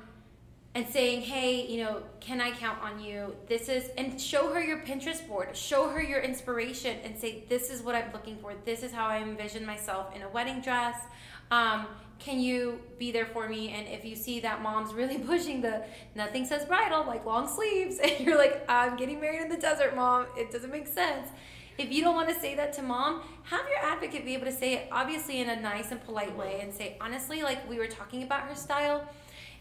and 0.75 0.88
saying 0.88 1.21
hey 1.21 1.65
you 1.68 1.83
know 1.83 2.04
can 2.19 2.39
i 2.39 2.51
count 2.51 2.80
on 2.81 3.00
you? 3.01 3.36
This 3.48 3.68
is 3.68 3.89
and 3.98 4.19
show 4.21 4.53
her 4.53 4.62
your 4.63 4.80
pinterest 4.80 5.27
board. 5.27 5.56
Show 5.56 5.89
her 5.89 6.01
your 6.01 6.21
inspiration 6.21 6.98
and 7.03 7.18
say 7.18 7.44
this 7.50 7.69
is 7.69 7.81
what 7.81 7.95
i'm 7.95 8.12
looking 8.13 8.38
for. 8.38 8.53
This 8.63 8.83
is 8.83 8.92
how 8.92 9.07
i 9.07 9.18
envision 9.18 9.65
myself 9.65 10.15
in 10.15 10.21
a 10.21 10.30
wedding 10.30 10.62
dress 10.62 10.95
um, 11.52 11.88
can 12.20 12.40
you 12.40 12.80
be 12.98 13.12
there 13.12 13.26
for 13.26 13.48
me? 13.48 13.70
And 13.70 13.88
if 13.88 14.04
you 14.04 14.16
see 14.16 14.40
that 14.42 14.62
mom's 14.62 14.94
really 14.94 15.18
pushing 15.32 15.62
the 15.62 15.84
nothing 16.16 16.46
says 16.46 16.66
bridal 16.66 17.06
like 17.06 17.26
long 17.26 17.48
sleeves 17.48 18.00
and 18.04 18.26
you're 18.26 18.38
like 18.38 18.64
i'm 18.68 18.98
getting 18.98 19.20
married 19.20 19.42
in 19.42 19.50
the 19.50 19.58
desert 19.58 19.96
mom 19.96 20.26
it 20.36 20.52
doesn't 20.52 20.72
make 20.72 20.88
sense. 20.88 21.30
If 21.78 21.92
you 21.92 22.02
don't 22.04 22.16
want 22.16 22.28
to 22.30 22.40
say 22.40 22.56
that 22.56 22.74
to 22.74 22.82
mom 22.82 23.22
have 23.44 23.68
your 23.70 23.78
advocate 23.78 24.26
be 24.26 24.34
able 24.34 24.46
to 24.46 24.52
say 24.52 24.74
it 24.74 24.88
obviously 24.92 25.42
in 25.42 25.50
a 25.50 25.60
nice 25.60 25.92
and 25.92 26.04
polite 26.04 26.36
way 26.36 26.60
and 26.62 26.74
say 26.74 26.98
honestly 27.00 27.44
like 27.44 27.70
we 27.70 27.78
were 27.78 27.88
talking 27.88 28.24
about 28.24 28.42
her 28.42 28.56
style 28.56 29.08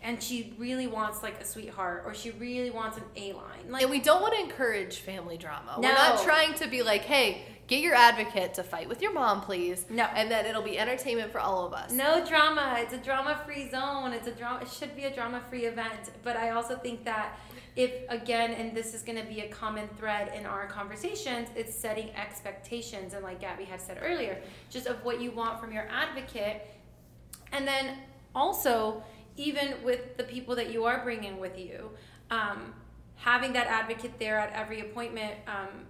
and 0.03 0.23
she 0.23 0.55
really 0.59 0.87
wants 0.87 1.23
like 1.23 1.41
a 1.41 1.45
sweetheart 1.45 2.05
or 2.07 2.15
she 2.15 2.31
really 2.33 2.71
wants 2.71 2.97
an 2.97 3.05
a 3.17 3.33
line 3.33 3.71
like 3.71 3.83
and 3.83 3.91
we 3.91 4.01
don't 4.01 4.23
want 4.23 4.35
to 4.35 4.41
encourage 4.41 4.99
family 4.99 5.37
drama. 5.37 5.75
We're 5.77 5.93
not 5.93 6.23
trying 6.23 6.55
to 6.55 6.69
be 6.69 6.83
like, 6.83 7.03
hey, 7.03 7.43
get 7.67 7.81
your 7.81 7.95
advocate 7.95 8.55
to 8.55 8.63
fight 8.63 8.89
with 8.89 9.03
your 9.03 9.13
mom, 9.13 9.41
please. 9.41 9.87
No. 9.91 10.05
And 10.05 10.31
then 10.31 10.47
it'll 10.47 10.63
be 10.63 10.79
entertainment 10.79 11.33
for 11.33 11.41
all 11.41 11.67
of 11.67 11.73
us. 11.73 11.93
No 11.93 12.25
drama. 12.25 12.77
It's 12.79 12.93
a 12.93 12.99
drama 12.99 13.41
free 13.45 13.69
zone. 13.71 14.13
It's 14.13 14.29
a 14.29 14.33
drama. 14.33 14.61
It 14.63 14.69
should 14.69 14.95
be 14.97 15.05
a 15.05 15.15
drama 15.15 15.43
free 15.49 15.67
event. 15.67 16.11
But 16.23 16.37
I 16.37 16.51
also 16.51 16.77
think 16.77 17.05
that 17.05 17.39
if 17.75 17.93
again, 18.09 18.53
and 18.53 18.75
this 18.75 18.95
is 18.95 19.03
going 19.03 19.19
to 19.19 19.25
be 19.25 19.41
a 19.41 19.49
common 19.49 19.89
thread 19.99 20.33
in 20.35 20.47
our 20.47 20.67
conversations, 20.67 21.49
it's 21.55 21.75
setting 21.75 22.11
expectations. 22.11 23.15
And 23.15 23.23
like 23.23 23.41
Gabby 23.41 23.65
had 23.65 23.81
said 23.81 23.99
earlier, 24.01 24.41
just 24.71 24.87
of 24.87 25.05
what 25.05 25.21
you 25.21 25.31
want 25.31 25.61
from 25.61 25.73
your 25.73 25.87
advocate, 25.91 26.63
and 27.53 27.67
then 27.67 27.99
also 28.35 29.03
even 29.37 29.75
with 29.85 30.17
the 30.17 30.25
people 30.25 30.57
that 30.57 30.73
you 30.73 30.85
are 30.85 31.03
bringing 31.05 31.39
with 31.39 31.59
you, 31.59 31.91
um, 32.31 32.75
having 33.17 33.53
that 33.55 33.67
advocate 33.67 34.19
there 34.19 34.39
at 34.39 34.53
every 34.53 34.81
appointment. 34.81 35.35
Um, 35.47 35.87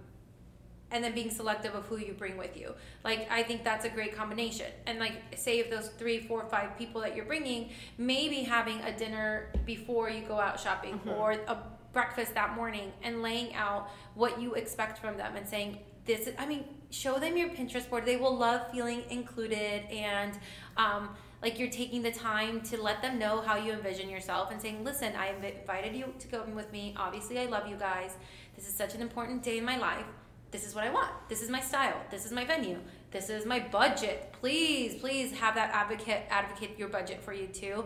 and 0.91 1.03
then 1.03 1.13
being 1.13 1.29
selective 1.29 1.75
of 1.75 1.85
who 1.85 1.97
you 1.97 2.13
bring 2.13 2.37
with 2.37 2.55
you. 2.55 2.73
Like 3.03 3.27
I 3.29 3.43
think 3.43 3.63
that's 3.63 3.85
a 3.85 3.89
great 3.89 4.15
combination. 4.15 4.67
And 4.85 4.99
like 4.99 5.13
say 5.35 5.59
if 5.59 5.69
those 5.69 5.89
three, 5.89 6.19
four, 6.19 6.45
five 6.45 6.77
people 6.77 7.01
that 7.01 7.15
you're 7.15 7.25
bringing, 7.25 7.69
maybe 7.97 8.37
having 8.37 8.79
a 8.81 8.97
dinner 8.97 9.51
before 9.65 10.09
you 10.09 10.21
go 10.21 10.39
out 10.39 10.59
shopping 10.59 10.99
or 11.17 11.31
a 11.31 11.57
breakfast 11.91 12.33
that 12.35 12.55
morning 12.55 12.91
and 13.03 13.21
laying 13.21 13.53
out 13.53 13.89
what 14.15 14.41
you 14.41 14.53
expect 14.53 14.99
from 14.99 15.17
them 15.17 15.35
and 15.35 15.47
saying 15.47 15.79
this. 16.05 16.27
Is, 16.27 16.35
I 16.37 16.45
mean, 16.45 16.63
show 16.89 17.19
them 17.19 17.35
your 17.35 17.49
Pinterest 17.49 17.89
board. 17.89 18.05
They 18.05 18.17
will 18.17 18.35
love 18.35 18.71
feeling 18.71 19.03
included 19.09 19.83
and. 19.91 20.37
Um, 20.77 21.09
like 21.41 21.59
you're 21.59 21.69
taking 21.69 22.01
the 22.01 22.11
time 22.11 22.61
to 22.61 22.81
let 22.81 23.01
them 23.01 23.19
know 23.19 23.41
how 23.41 23.57
you 23.57 23.73
envision 23.73 24.09
yourself 24.09 24.51
and 24.51 24.61
saying, 24.61 24.83
listen, 24.83 25.13
I 25.15 25.27
invi- 25.27 25.59
invited 25.59 25.95
you 25.95 26.13
to 26.17 26.27
go 26.27 26.43
with 26.53 26.71
me. 26.71 26.95
Obviously, 26.97 27.39
I 27.39 27.45
love 27.45 27.67
you 27.67 27.75
guys. 27.75 28.15
This 28.55 28.67
is 28.67 28.73
such 28.73 28.95
an 28.95 29.01
important 29.01 29.43
day 29.43 29.57
in 29.57 29.65
my 29.65 29.77
life 29.77 30.05
this 30.51 30.65
is 30.65 30.73
what 30.73 30.85
I 30.85 30.91
want. 30.91 31.11
This 31.29 31.41
is 31.41 31.49
my 31.49 31.59
style. 31.59 32.01
This 32.09 32.25
is 32.25 32.31
my 32.31 32.45
venue. 32.45 32.79
This 33.11 33.29
is 33.29 33.45
my 33.45 33.59
budget. 33.59 34.33
Please, 34.39 34.95
please 34.95 35.31
have 35.33 35.55
that 35.55 35.71
advocate 35.73 36.23
advocate 36.29 36.77
your 36.77 36.89
budget 36.89 37.21
for 37.23 37.33
you 37.33 37.47
too, 37.47 37.85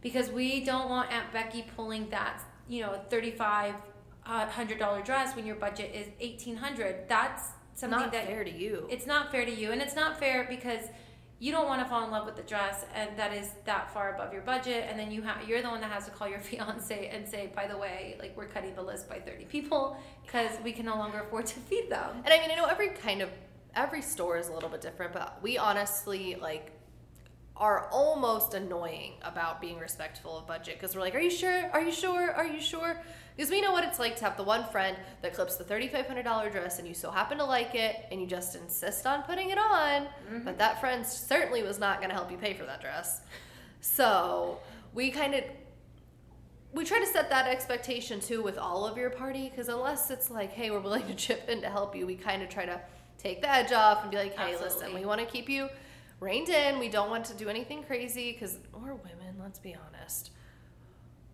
because 0.00 0.30
we 0.30 0.64
don't 0.64 0.88
want 0.88 1.12
Aunt 1.12 1.32
Becky 1.32 1.64
pulling 1.76 2.08
that 2.10 2.42
you 2.68 2.82
know 2.82 3.00
thirty 3.08 3.30
five 3.30 3.74
uh, 4.26 4.46
hundred 4.46 4.78
dollar 4.78 5.02
dress 5.02 5.36
when 5.36 5.46
your 5.46 5.56
budget 5.56 5.94
is 5.94 6.08
eighteen 6.20 6.56
hundred. 6.56 7.08
That's 7.08 7.50
something 7.74 7.98
not 7.98 8.12
that 8.12 8.26
fair 8.26 8.42
to 8.42 8.50
you. 8.50 8.86
it's 8.90 9.06
not 9.06 9.30
fair 9.30 9.44
to 9.44 9.54
you, 9.54 9.72
and 9.72 9.80
it's 9.80 9.96
not 9.96 10.18
fair 10.18 10.46
because 10.48 10.88
you 11.38 11.52
don't 11.52 11.66
want 11.66 11.82
to 11.82 11.88
fall 11.88 12.04
in 12.04 12.10
love 12.10 12.24
with 12.24 12.36
the 12.36 12.42
dress 12.42 12.86
and 12.94 13.10
that 13.16 13.32
is 13.34 13.50
that 13.64 13.92
far 13.92 14.14
above 14.14 14.32
your 14.32 14.42
budget 14.42 14.86
and 14.88 14.98
then 14.98 15.10
you 15.10 15.20
have 15.20 15.46
you're 15.46 15.60
the 15.60 15.68
one 15.68 15.80
that 15.80 15.90
has 15.90 16.06
to 16.06 16.10
call 16.10 16.28
your 16.28 16.40
fiance 16.48 17.10
and 17.12 17.28
say 17.28 17.50
by 17.54 17.66
the 17.66 17.76
way 17.76 18.16
like 18.18 18.36
we're 18.36 18.46
cutting 18.46 18.74
the 18.74 18.82
list 18.82 19.08
by 19.08 19.18
30 19.18 19.44
people 19.44 19.98
because 20.24 20.50
we 20.64 20.72
can 20.72 20.84
no 20.84 20.96
longer 20.96 21.20
afford 21.20 21.46
to 21.46 21.60
feed 21.60 21.90
them. 21.90 22.22
And 22.24 22.34
I 22.34 22.40
mean, 22.40 22.50
I 22.50 22.56
know 22.56 22.66
every 22.66 22.88
kind 22.88 23.22
of 23.22 23.30
every 23.74 24.02
store 24.02 24.38
is 24.38 24.48
a 24.48 24.52
little 24.52 24.68
bit 24.68 24.80
different, 24.80 25.12
but 25.12 25.38
we 25.42 25.58
honestly 25.58 26.36
like 26.40 26.72
are 27.58 27.88
almost 27.90 28.54
annoying 28.54 29.12
about 29.22 29.60
being 29.60 29.78
respectful 29.78 30.38
of 30.38 30.46
budget 30.46 30.74
because 30.74 30.94
we're 30.94 31.00
like, 31.00 31.14
"Are 31.14 31.20
you 31.20 31.30
sure? 31.30 31.70
Are 31.72 31.82
you 31.82 31.92
sure? 31.92 32.32
Are 32.32 32.46
you 32.46 32.60
sure?" 32.60 33.00
Because 33.34 33.50
we 33.50 33.60
know 33.60 33.72
what 33.72 33.84
it's 33.84 33.98
like 33.98 34.16
to 34.16 34.24
have 34.24 34.36
the 34.36 34.42
one 34.42 34.64
friend 34.68 34.96
that 35.22 35.34
clips 35.34 35.56
the 35.56 35.64
thirty-five 35.64 36.06
hundred 36.06 36.24
dollar 36.24 36.50
dress, 36.50 36.78
and 36.78 36.86
you 36.86 36.94
so 36.94 37.10
happen 37.10 37.38
to 37.38 37.44
like 37.44 37.74
it, 37.74 38.06
and 38.10 38.20
you 38.20 38.26
just 38.26 38.56
insist 38.56 39.06
on 39.06 39.22
putting 39.22 39.50
it 39.50 39.58
on, 39.58 40.02
mm-hmm. 40.02 40.44
but 40.44 40.58
that 40.58 40.80
friend 40.80 41.06
certainly 41.06 41.62
was 41.62 41.78
not 41.78 41.98
going 41.98 42.10
to 42.10 42.14
help 42.14 42.30
you 42.30 42.36
pay 42.36 42.52
for 42.52 42.64
that 42.64 42.80
dress. 42.80 43.22
So 43.80 44.58
we 44.92 45.10
kind 45.10 45.34
of 45.34 45.44
we 46.74 46.84
try 46.84 46.98
to 46.98 47.06
set 47.06 47.30
that 47.30 47.46
expectation 47.46 48.20
too 48.20 48.42
with 48.42 48.58
all 48.58 48.86
of 48.86 48.98
your 48.98 49.08
party 49.08 49.48
because 49.48 49.68
unless 49.68 50.10
it's 50.10 50.30
like, 50.30 50.52
hey, 50.52 50.70
we're 50.70 50.80
willing 50.80 51.06
to 51.06 51.14
chip 51.14 51.48
in 51.48 51.62
to 51.62 51.70
help 51.70 51.96
you, 51.96 52.06
we 52.06 52.16
kind 52.16 52.42
of 52.42 52.50
try 52.50 52.66
to 52.66 52.78
take 53.16 53.40
the 53.40 53.50
edge 53.50 53.72
off 53.72 54.02
and 54.02 54.10
be 54.10 54.18
like, 54.18 54.36
hey, 54.36 54.56
listen, 54.60 54.92
we 54.92 55.06
want 55.06 55.20
to 55.20 55.26
keep 55.26 55.48
you 55.48 55.70
reined 56.20 56.48
in. 56.48 56.78
We 56.78 56.88
don't 56.88 57.10
want 57.10 57.24
to 57.26 57.34
do 57.34 57.48
anything 57.48 57.82
crazy 57.82 58.32
because 58.32 58.58
we're 58.72 58.94
women. 58.94 59.36
Let's 59.40 59.58
be 59.58 59.74
honest. 59.74 60.30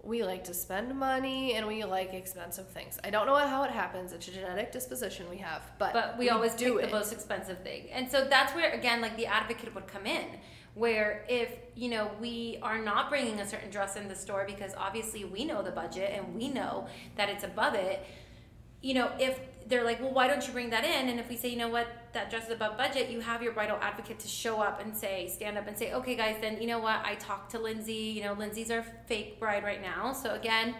We 0.02 0.24
like 0.24 0.42
to 0.44 0.54
spend 0.54 0.92
money 0.98 1.54
and 1.54 1.66
we 1.66 1.84
like 1.84 2.12
expensive 2.12 2.68
things. 2.68 2.98
I 3.04 3.10
don't 3.10 3.26
know 3.26 3.36
how 3.36 3.62
it 3.62 3.70
happens. 3.70 4.12
It's 4.12 4.26
a 4.26 4.32
genetic 4.32 4.72
disposition 4.72 5.30
we 5.30 5.36
have, 5.38 5.62
but 5.78 5.92
but 5.92 6.18
we, 6.18 6.28
always 6.28 6.54
do 6.54 6.80
the 6.80 6.88
most 6.88 7.12
expensive 7.12 7.62
thing 7.62 7.88
and 7.92 8.10
so 8.10 8.24
that's 8.24 8.52
where 8.54 8.72
again 8.72 9.00
like 9.00 9.16
the 9.16 9.26
advocate 9.26 9.72
would 9.74 9.86
come 9.86 10.06
in 10.06 10.26
where 10.74 11.24
if 11.28 11.50
you 11.74 11.88
know 11.88 12.10
we 12.20 12.58
are 12.62 12.78
not 12.78 13.10
bringing 13.10 13.40
a 13.40 13.46
certain 13.46 13.70
dress 13.70 13.96
in 13.96 14.08
the 14.08 14.14
store 14.14 14.44
because 14.46 14.72
obviously 14.76 15.24
we 15.24 15.44
know 15.44 15.62
the 15.62 15.70
budget 15.70 16.10
and 16.14 16.34
we 16.34 16.48
know 16.48 16.86
that 17.16 17.28
it's 17.28 17.44
above 17.44 17.74
it 17.74 18.04
you 18.82 18.94
know 18.94 19.10
if 19.18 19.40
they're 19.68 19.84
like 19.84 20.00
well 20.00 20.12
why 20.12 20.26
don't 20.26 20.46
you 20.46 20.52
bring 20.52 20.70
that 20.70 20.84
in? 20.84 21.08
And 21.08 21.18
if 21.18 21.28
we 21.28 21.36
say 21.36 21.48
you 21.48 21.56
know 21.56 21.68
what 21.68 21.86
that 22.12 22.28
dress 22.28 22.46
is 22.46 22.52
above 22.52 22.76
budget 22.76 23.10
you 23.10 23.20
have 23.20 23.42
your 23.42 23.52
bridal 23.52 23.78
advocate 23.80 24.18
to 24.20 24.28
show 24.28 24.60
up 24.60 24.82
and 24.82 24.94
say 24.94 25.28
stand 25.28 25.56
up 25.56 25.66
and 25.66 25.76
say 25.76 25.92
okay 25.94 26.14
guys 26.16 26.36
then 26.40 26.60
you 26.60 26.66
know 26.66 26.78
what? 26.78 27.00
I 27.04 27.14
talked 27.14 27.52
to 27.52 27.58
lindsay. 27.58 28.12
You 28.16 28.24
know 28.24 28.34
lindsay's 28.34 28.70
our 28.70 28.84
fake 29.06 29.40
bride 29.40 29.64
right 29.64 29.80
now. 29.80 30.12
So 30.12 30.34
again 30.34 30.74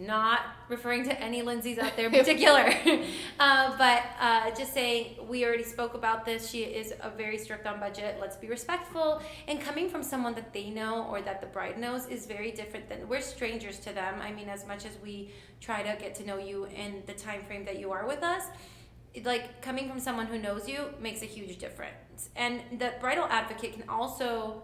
not 0.00 0.40
referring 0.68 1.04
to 1.04 1.20
any 1.20 1.42
Lindsays 1.42 1.78
out 1.78 1.96
there 1.96 2.06
in 2.06 2.12
particular, 2.18 2.72
uh, 3.38 3.76
but 3.76 4.02
uh, 4.18 4.50
just 4.52 4.72
saying 4.72 5.16
we 5.28 5.44
already 5.44 5.64
spoke 5.64 5.94
about 5.94 6.24
this. 6.24 6.50
She 6.50 6.62
is 6.62 6.94
a 7.00 7.10
very 7.10 7.38
strict 7.38 7.66
on 7.66 7.78
budget. 7.78 8.16
Let's 8.20 8.36
be 8.36 8.48
respectful. 8.48 9.20
And 9.46 9.60
coming 9.60 9.88
from 9.88 10.02
someone 10.02 10.34
that 10.34 10.52
they 10.52 10.70
know 10.70 11.06
or 11.10 11.20
that 11.22 11.40
the 11.40 11.46
bride 11.46 11.78
knows 11.78 12.06
is 12.06 12.26
very 12.26 12.50
different 12.50 12.88
than 12.88 13.08
we're 13.08 13.20
strangers 13.20 13.78
to 13.80 13.92
them. 13.92 14.14
I 14.20 14.32
mean, 14.32 14.48
as 14.48 14.66
much 14.66 14.86
as 14.86 14.96
we 15.02 15.32
try 15.60 15.82
to 15.82 16.00
get 16.00 16.14
to 16.16 16.26
know 16.26 16.38
you 16.38 16.66
in 16.66 17.02
the 17.06 17.12
time 17.12 17.42
frame 17.44 17.64
that 17.66 17.78
you 17.78 17.92
are 17.92 18.06
with 18.06 18.22
us, 18.22 18.44
like 19.24 19.60
coming 19.60 19.88
from 19.88 19.98
someone 19.98 20.26
who 20.26 20.38
knows 20.38 20.68
you 20.68 20.86
makes 21.00 21.22
a 21.22 21.26
huge 21.26 21.58
difference. 21.58 22.30
And 22.36 22.62
the 22.78 22.92
bridal 23.00 23.24
advocate 23.24 23.74
can 23.74 23.88
also 23.88 24.62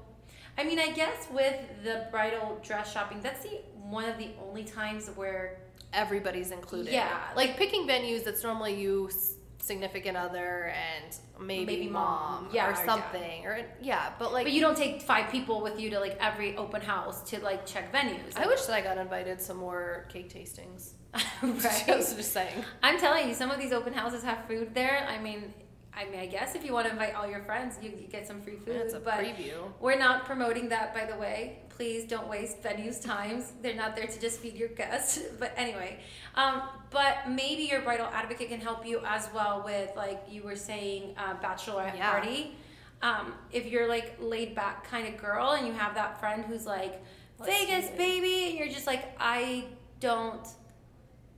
I 0.59 0.65
mean, 0.65 0.79
I 0.79 0.91
guess 0.91 1.29
with 1.33 1.57
the 1.85 2.07
bridal 2.11 2.59
dress 2.63 2.93
shopping, 2.93 3.21
that's 3.23 3.43
the 3.43 3.61
one 3.75 4.05
of 4.05 4.19
the 4.19 4.31
only 4.47 4.65
times 4.65 5.09
where 5.15 5.59
everybody's 5.93 6.51
included. 6.51 6.93
Yeah, 6.93 7.19
like 7.37 7.57
picking 7.57 7.87
venues 7.87 8.25
that's 8.25 8.43
normally 8.43 8.81
you, 8.81 9.11
significant 9.59 10.17
other, 10.17 10.73
and 10.75 11.17
maybe, 11.47 11.67
Maybe 11.67 11.89
mom, 11.89 12.45
mom. 12.45 12.49
Yeah, 12.53 12.69
or 12.69 12.71
or 12.71 12.75
dad. 12.75 12.85
something, 12.87 13.47
or 13.47 13.61
yeah. 13.81 14.13
But 14.19 14.33
like, 14.33 14.47
but 14.47 14.53
you 14.53 14.61
don't 14.61 14.77
take 14.77 15.03
five 15.03 15.31
people 15.31 15.61
with 15.63 15.79
you 15.79 15.91
to 15.91 16.01
like 16.01 16.17
every 16.21 16.57
open 16.57 16.81
house 16.81 17.23
to 17.31 17.41
like 17.41 17.67
check 17.67 17.93
venues. 17.93 18.37
I 18.37 18.47
wish 18.47 18.63
that 18.63 18.75
I 18.75 18.81
got 18.81 18.99
invited 18.99 19.41
some 19.41 19.59
more 19.59 20.07
cake 20.09 20.33
tastings. 20.33 20.93
right. 21.43 21.85
Just, 21.87 22.17
just 22.17 22.33
saying. 22.33 22.65
I'm 22.83 22.99
telling 22.99 23.29
you, 23.29 23.35
some 23.35 23.51
of 23.51 23.59
these 23.59 23.73
open 23.73 23.93
houses 23.93 24.23
have 24.23 24.47
food 24.47 24.75
there. 24.75 25.07
I 25.09 25.19
mean, 25.19 25.53
I 25.97 26.05
mean, 26.11 26.21
I 26.21 26.27
guess 26.27 26.55
if 26.55 26.63
you 26.65 26.73
want 26.75 26.87
to 26.87 26.93
invite 26.93 27.15
all 27.15 27.27
your 27.27 27.41
friends, 27.43 27.77
you 27.83 27.91
you 27.91 28.07
get 28.07 28.27
some 28.27 28.41
free 28.43 28.57
food. 28.57 28.77
That's 28.81 28.95
a 28.95 29.01
but 29.01 29.15
preview. 29.25 29.55
we're 29.81 29.99
not 29.99 30.27
promoting 30.27 30.69
that, 30.69 30.95
by 30.95 31.05
the 31.07 31.17
way. 31.17 31.61
Please 31.71 32.05
don't 32.05 32.29
waste 32.29 32.63
venues' 32.63 33.03
times. 33.03 33.53
They're 33.63 33.75
not 33.75 33.97
there 33.97 34.07
to 34.07 34.21
just 34.21 34.41
feed 34.41 34.57
your 34.57 34.69
guests. 34.69 35.21
But 35.41 35.53
anyway, 35.57 36.01
um, 36.35 36.63
but 36.91 37.15
maybe 37.29 37.63
your 37.65 37.81
bridal 37.83 38.07
advocate 38.13 38.49
can 38.51 38.61
help 38.61 38.87
you 38.87 39.01
as 39.07 39.29
well 39.35 39.63
with, 39.65 39.91
like 39.97 40.23
you 40.31 40.43
were 40.43 40.57
saying, 40.57 41.15
uh, 41.19 41.35
bachelorette 41.47 41.97
Yeah. 41.97 42.11
party. 42.11 42.57
Um, 43.03 43.35
if 43.53 43.67
you're 43.67 43.89
like 43.89 44.17
laid 44.21 44.55
back 44.55 44.89
kind 44.91 45.07
of 45.09 45.15
girl 45.21 45.51
and 45.53 45.67
you 45.67 45.73
have 45.75 45.95
that 45.95 46.19
friend 46.21 46.45
who's 46.47 46.67
like 46.67 47.03
Let's 47.39 47.53
Vegas, 47.53 47.91
baby, 47.91 48.49
and 48.49 48.59
you're 48.59 48.69
just 48.79 48.87
like, 48.87 49.05
I 49.21 49.65
don't 50.01 50.47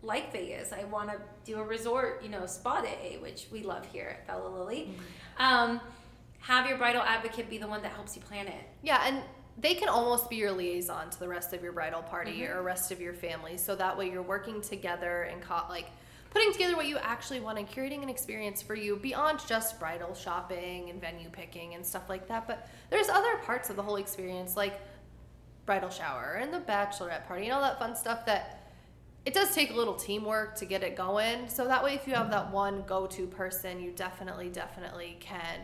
like 0.03 0.33
Vegas. 0.33 0.73
I 0.73 0.85
want 0.85 1.11
to 1.11 1.19
do 1.49 1.59
a 1.61 1.65
resort, 1.65 2.21
you 2.23 2.29
know, 2.29 2.45
spa 2.47 2.81
day, 2.83 3.19
which 3.21 3.47
we 3.51 3.63
love 3.63 3.87
here 3.87 4.09
at 4.19 4.27
Bella 4.27 4.49
Lily. 4.49 4.91
Mm-hmm. 4.93 5.43
Um, 5.43 5.81
have 6.41 6.69
your 6.69 6.77
bridal 6.79 7.03
advocate 7.03 7.49
be 7.51 7.59
the 7.59 7.67
one 7.67 7.83
that 7.83 7.93
helps 7.93 8.15
you 8.15 8.23
plan 8.23 8.47
it. 8.47 8.65
Yeah, 8.83 9.03
and 9.07 9.23
they 9.57 9.75
can 9.75 9.89
almost 9.89 10.31
be 10.31 10.37
your 10.37 10.53
liaison 10.53 11.11
to 11.11 11.19
the 11.19 11.27
rest 11.27 11.53
of 11.53 11.63
your 11.63 11.73
bridal 11.73 12.03
party 12.03 12.41
Mhm. 12.41 12.55
or 12.55 12.63
rest 12.63 12.93
of 12.93 13.01
your 13.01 13.13
family. 13.15 13.57
So 13.57 13.75
that 13.77 13.97
way 13.97 14.11
you're 14.11 14.23
working 14.23 14.61
together 14.61 15.23
and 15.23 15.43
co- 15.43 15.65
like 15.69 15.87
putting 16.31 16.53
together 16.53 16.77
what 16.77 16.87
you 16.87 16.99
actually 16.99 17.41
want 17.41 17.59
and 17.59 17.67
curating 17.69 18.03
an 18.03 18.09
experience 18.09 18.61
for 18.63 18.75
you 18.75 18.95
beyond 18.97 19.41
just 19.49 19.81
bridal 19.81 20.15
shopping 20.15 20.91
and 20.91 21.01
venue 21.01 21.29
picking 21.31 21.75
and 21.75 21.85
stuff 21.85 22.09
like 22.09 22.29
that. 22.29 22.47
But 22.47 22.69
there's 22.91 23.09
other 23.09 23.37
parts 23.39 23.71
of 23.71 23.77
the 23.77 23.83
whole 23.83 23.97
experience 23.97 24.55
like 24.57 24.79
bridal 25.67 25.91
shower 25.91 26.39
and 26.41 26.53
the 26.53 26.61
bachelorette 26.61 27.27
party 27.27 27.45
and 27.45 27.53
all 27.53 27.61
that 27.63 27.79
fun 27.79 27.97
stuff 27.97 28.25
that 28.27 28.58
it 29.29 29.35
does 29.35 29.55
take 29.55 29.71
a 29.71 29.75
little 29.75 29.93
teamwork 29.93 30.55
to 30.55 30.65
get 30.65 30.83
it 30.83 30.97
going. 30.97 31.51
So 31.51 31.67
that 31.67 31.85
way 31.85 31.93
if 31.95 32.07
you 32.07 32.15
have 32.15 32.31
that 32.31 32.51
one 32.51 32.83
go-to 32.87 33.27
person, 33.27 33.79
you 33.79 33.91
definitely 33.91 34.49
definitely 34.49 35.19
can 35.21 35.61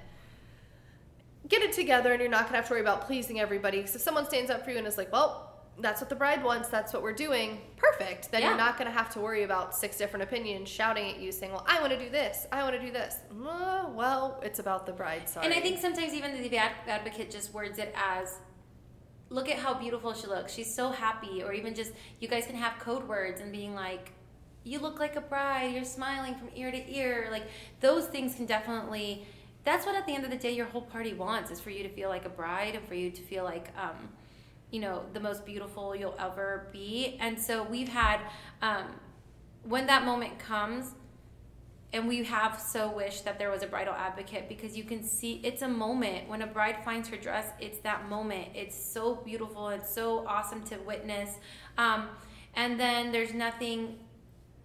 get 1.49 1.63
it 1.63 1.73
together 1.73 2.13
and 2.13 2.21
you're 2.21 2.31
not 2.31 2.45
gonna 2.45 2.57
have 2.59 2.67
to 2.67 2.75
worry 2.75 2.83
about 2.83 3.07
pleasing 3.07 3.41
everybody. 3.41 3.79
Because 3.79 3.97
if 3.97 4.03
someone 4.03 4.27
stands 4.27 4.51
up 4.51 4.67
for 4.67 4.71
you 4.71 4.77
and 4.77 4.87
is 4.87 4.99
like, 4.99 5.11
well, 5.11 5.51
that's 5.81 6.03
what 6.03 6.11
the 6.11 6.15
bride 6.15 6.45
wants, 6.45 6.69
that's 6.69 6.93
what 6.93 7.03
we're 7.03 7.15
doing, 7.15 7.59
perfect. 7.79 8.31
Then 8.31 8.43
Yeah. 8.43 8.49
you're 8.49 8.59
not 8.59 8.77
gonna 8.77 8.91
have 8.91 9.11
to 9.15 9.21
worry 9.21 9.45
about 9.45 9.75
six 9.75 9.97
different 9.97 10.25
opinions 10.25 10.69
shouting 10.69 11.09
at 11.09 11.19
you 11.19 11.33
saying, 11.33 11.51
well, 11.53 11.65
I 11.67 11.81
wanna 11.81 11.99
do 11.99 12.11
this, 12.11 12.47
I 12.53 12.63
wanna 12.65 12.79
do 12.79 12.91
this. 12.91 13.17
Uh, 13.31 13.87
well, 13.95 14.41
it's 14.43 14.59
about 14.59 14.85
the 14.85 14.93
bride, 14.93 15.27
sorry. 15.27 15.47
And 15.47 15.55
I 15.55 15.61
think 15.61 15.81
sometimes 15.81 16.13
even 16.13 16.35
the 16.43 16.59
advocate 16.59 17.31
just 17.31 17.55
words 17.55 17.79
it 17.79 17.95
as, 17.97 18.41
look 19.35 19.49
at 19.49 19.59
how 19.59 19.75
beautiful 19.75 20.15
she 20.15 20.27
looks. 20.29 20.55
She's 20.55 20.73
so 20.73 20.91
happy. 20.91 21.43
Or 21.43 21.53
even 21.53 21.75
just, 21.75 21.93
you 22.21 22.29
guys 22.29 22.47
can 22.47 22.55
have 22.55 22.79
code 22.79 23.07
words 23.09 23.41
and 23.41 23.51
being 23.51 23.75
like, 23.75 24.13
you 24.63 24.79
look 24.79 25.01
like 25.01 25.17
a 25.17 25.21
bride. 25.21 25.75
You're 25.75 25.85
smiling 25.85 26.37
from 26.37 26.49
ear 26.55 26.71
to 26.71 26.95
ear. 26.97 27.29
Like 27.31 27.45
those 27.81 28.07
things 28.07 28.37
can 28.37 28.47
definitely, 28.47 29.27
that's 29.65 29.85
what 29.85 29.97
at 29.97 30.07
the 30.07 30.15
end 30.15 30.25
of 30.25 30.31
the 30.31 30.37
day 30.37 30.53
your 30.53 30.67
whole 30.67 30.83
party 30.83 31.15
wants 31.15 31.51
is 31.51 31.61
for 31.61 31.71
you 31.71 31.83
to 31.83 31.89
feel 31.89 32.09
like 32.09 32.25
a 32.25 32.31
bride 32.31 32.77
and 32.77 32.87
for 32.87 32.95
you 32.95 33.11
to 33.11 33.23
feel 33.23 33.45
like, 33.45 33.69
um, 33.77 34.09
you 34.71 34.81
know, 34.81 35.03
the 35.13 35.21
most 35.21 35.45
beautiful 35.45 35.95
you'll 35.95 36.17
ever 36.19 36.69
be. 36.73 37.17
And 37.21 37.39
so 37.39 37.65
we've 37.65 37.89
had, 37.89 38.21
um, 38.63 38.87
when 39.65 39.87
that 39.87 40.05
moment 40.05 40.39
comes, 40.39 40.95
and 41.95 42.09
we 42.09 42.25
have 42.25 42.61
so 42.61 42.91
wished 42.91 43.25
that 43.25 43.39
there 43.39 43.51
was 43.51 43.63
a 43.63 43.69
bridal 43.69 43.95
advocate 43.95 44.49
because 44.49 44.77
you 44.77 44.83
can 44.83 45.05
see 45.05 45.41
it's 45.45 45.63
a 45.63 45.69
moment. 45.69 46.29
When 46.29 46.43
a 46.43 46.47
bride 46.47 46.85
finds 46.85 47.09
her 47.09 47.17
dress 47.17 47.47
it's 47.61 47.79
that 47.79 48.09
moment. 48.09 48.49
It's 48.53 48.77
so 48.77 49.15
beautiful. 49.15 49.69
It's 49.69 49.95
so 49.95 50.27
awesome 50.27 50.65
to 50.65 50.77
witness. 50.79 51.39
Um, 51.79 52.09
and 52.55 52.79
then 52.79 53.13
there's 53.13 53.33
nothing 53.33 54.01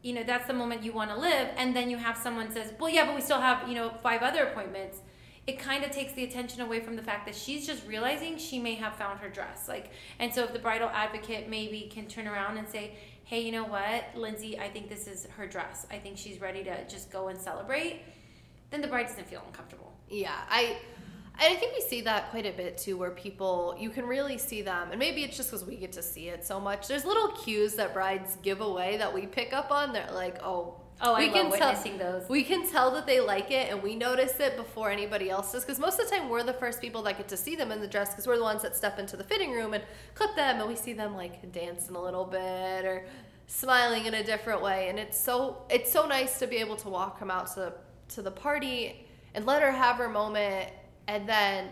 you 0.01 0.13
know 0.13 0.23
that's 0.23 0.47
the 0.47 0.53
moment 0.53 0.81
you 0.83 0.91
want 0.91 1.11
to 1.11 1.17
live. 1.17 1.49
And 1.55 1.75
then 1.75 1.91
you 1.91 1.97
have 1.97 2.17
someone 2.17 2.51
says 2.51 2.73
well 2.79 2.89
yeah 2.89 3.05
but 3.05 3.13
we 3.13 3.21
still 3.21 3.41
have 3.41 3.69
you 3.69 3.75
know 3.75 3.93
five 4.01 4.23
other 4.23 4.45
appointments. 4.45 4.97
It 5.45 5.59
kind 5.59 5.83
of 5.83 5.91
takes 5.91 6.13
the 6.13 6.23
attention 6.23 6.61
away 6.61 6.79
from 6.79 6.95
the 6.95 7.01
fact 7.01 7.25
that 7.27 7.35
she's 7.35 7.65
just 7.65 7.85
realizing 7.87 8.37
she 8.37 8.59
may 8.59 8.73
have 8.75 8.95
found 8.95 9.19
her 9.19 9.29
dress. 9.29 9.67
Like 9.67 9.91
and 10.17 10.33
so 10.33 10.45
if 10.45 10.53
the 10.53 10.59
bridal 10.59 10.89
advocate 10.89 11.47
maybe 11.47 11.91
can 11.93 12.07
turn 12.07 12.27
around 12.27 12.57
and 12.57 12.67
say 12.67 12.95
hey 13.29 13.39
you 13.41 13.51
know 13.51 13.65
what 13.65 14.03
lindsay 14.15 14.57
i 14.59 14.67
think 14.67 14.89
this 14.89 15.05
is 15.07 15.27
her 15.37 15.45
dress 15.47 15.85
i 15.91 15.97
think 15.97 16.17
she's 16.17 16.41
ready 16.41 16.63
to 16.63 16.75
just 16.87 17.11
go 17.11 17.27
and 17.27 17.39
celebrate 17.39 18.01
then 18.71 18.81
the 18.81 18.87
bride 18.87 19.07
doesn't 19.07 19.27
feel 19.27 19.43
uncomfortable 19.47 19.93
Yeah, 20.09 20.35
I 20.49 20.77
I 21.41 21.55
think 21.55 21.73
we 21.73 21.81
see 21.81 22.01
that 22.01 22.31
quite 22.31 22.45
a 22.45 22.51
bit 22.51 22.77
too, 22.77 22.97
where 22.97 23.11
people 23.11 23.75
you 23.79 23.89
can 23.91 24.05
really 24.05 24.37
see 24.37 24.61
them, 24.61 24.89
and 24.91 24.99
maybe 24.99 25.23
it's 25.23 25.37
just 25.37 25.49
because 25.51 25.65
we 25.65 25.77
get 25.77 25.93
to 25.93 26.01
see 26.03 26.27
it 26.27 26.45
so 26.45 26.59
much. 26.59 26.87
There's 26.89 27.05
little 27.05 27.29
cues 27.43 27.75
that 27.75 27.93
brides 27.93 28.37
give 28.41 28.59
away 28.61 28.97
that 28.97 29.13
we 29.13 29.25
pick 29.25 29.53
up 29.53 29.71
on. 29.71 29.93
They're 29.93 30.11
like, 30.11 30.37
oh, 30.43 30.75
oh 31.01 31.13
i 31.13 31.19
we 31.19 31.25
love 31.25 31.33
can 31.33 31.43
tell 31.43 31.69
witnessing 31.69 31.97
those 31.97 32.27
we 32.29 32.43
can 32.43 32.67
tell 32.69 32.91
that 32.91 33.05
they 33.05 33.19
like 33.19 33.51
it, 33.51 33.71
and 33.71 33.81
we 33.81 33.95
notice 33.95 34.39
it 34.39 34.55
before 34.55 34.91
anybody 34.91 35.29
else 35.29 35.51
does. 35.51 35.63
Because 35.63 35.79
most 35.79 35.99
of 35.99 36.09
the 36.09 36.15
time, 36.15 36.29
we're 36.29 36.43
the 36.43 36.53
first 36.53 36.81
people 36.81 37.01
that 37.03 37.17
get 37.17 37.27
to 37.29 37.37
see 37.37 37.55
them 37.55 37.71
in 37.71 37.79
the 37.81 37.87
dress, 37.87 38.09
because 38.09 38.27
we're 38.27 38.37
the 38.37 38.43
ones 38.43 38.61
that 38.61 38.75
step 38.75 38.99
into 38.99 39.17
the 39.17 39.23
fitting 39.23 39.51
room 39.51 39.73
and 39.73 39.83
clip 40.13 40.35
them, 40.35 40.59
and 40.59 40.67
we 40.67 40.75
see 40.75 40.93
them 40.93 41.15
like 41.15 41.51
dancing 41.51 41.95
a 41.95 42.01
little 42.01 42.25
bit 42.25 42.85
or 42.85 43.05
smiling 43.47 44.05
in 44.05 44.13
a 44.13 44.23
different 44.23 44.61
way. 44.61 44.89
And 44.89 44.99
it's 44.99 45.19
so 45.19 45.63
it's 45.69 45.91
so 45.91 46.07
nice 46.07 46.39
to 46.39 46.47
be 46.47 46.57
able 46.57 46.75
to 46.77 46.89
walk 46.89 47.19
them 47.19 47.31
out 47.31 47.53
to 47.55 47.73
to 48.09 48.21
the 48.21 48.31
party 48.31 49.07
and 49.33 49.45
let 49.45 49.61
her 49.61 49.71
have 49.71 49.97
her 49.97 50.09
moment, 50.09 50.71
and 51.07 51.27
then 51.27 51.69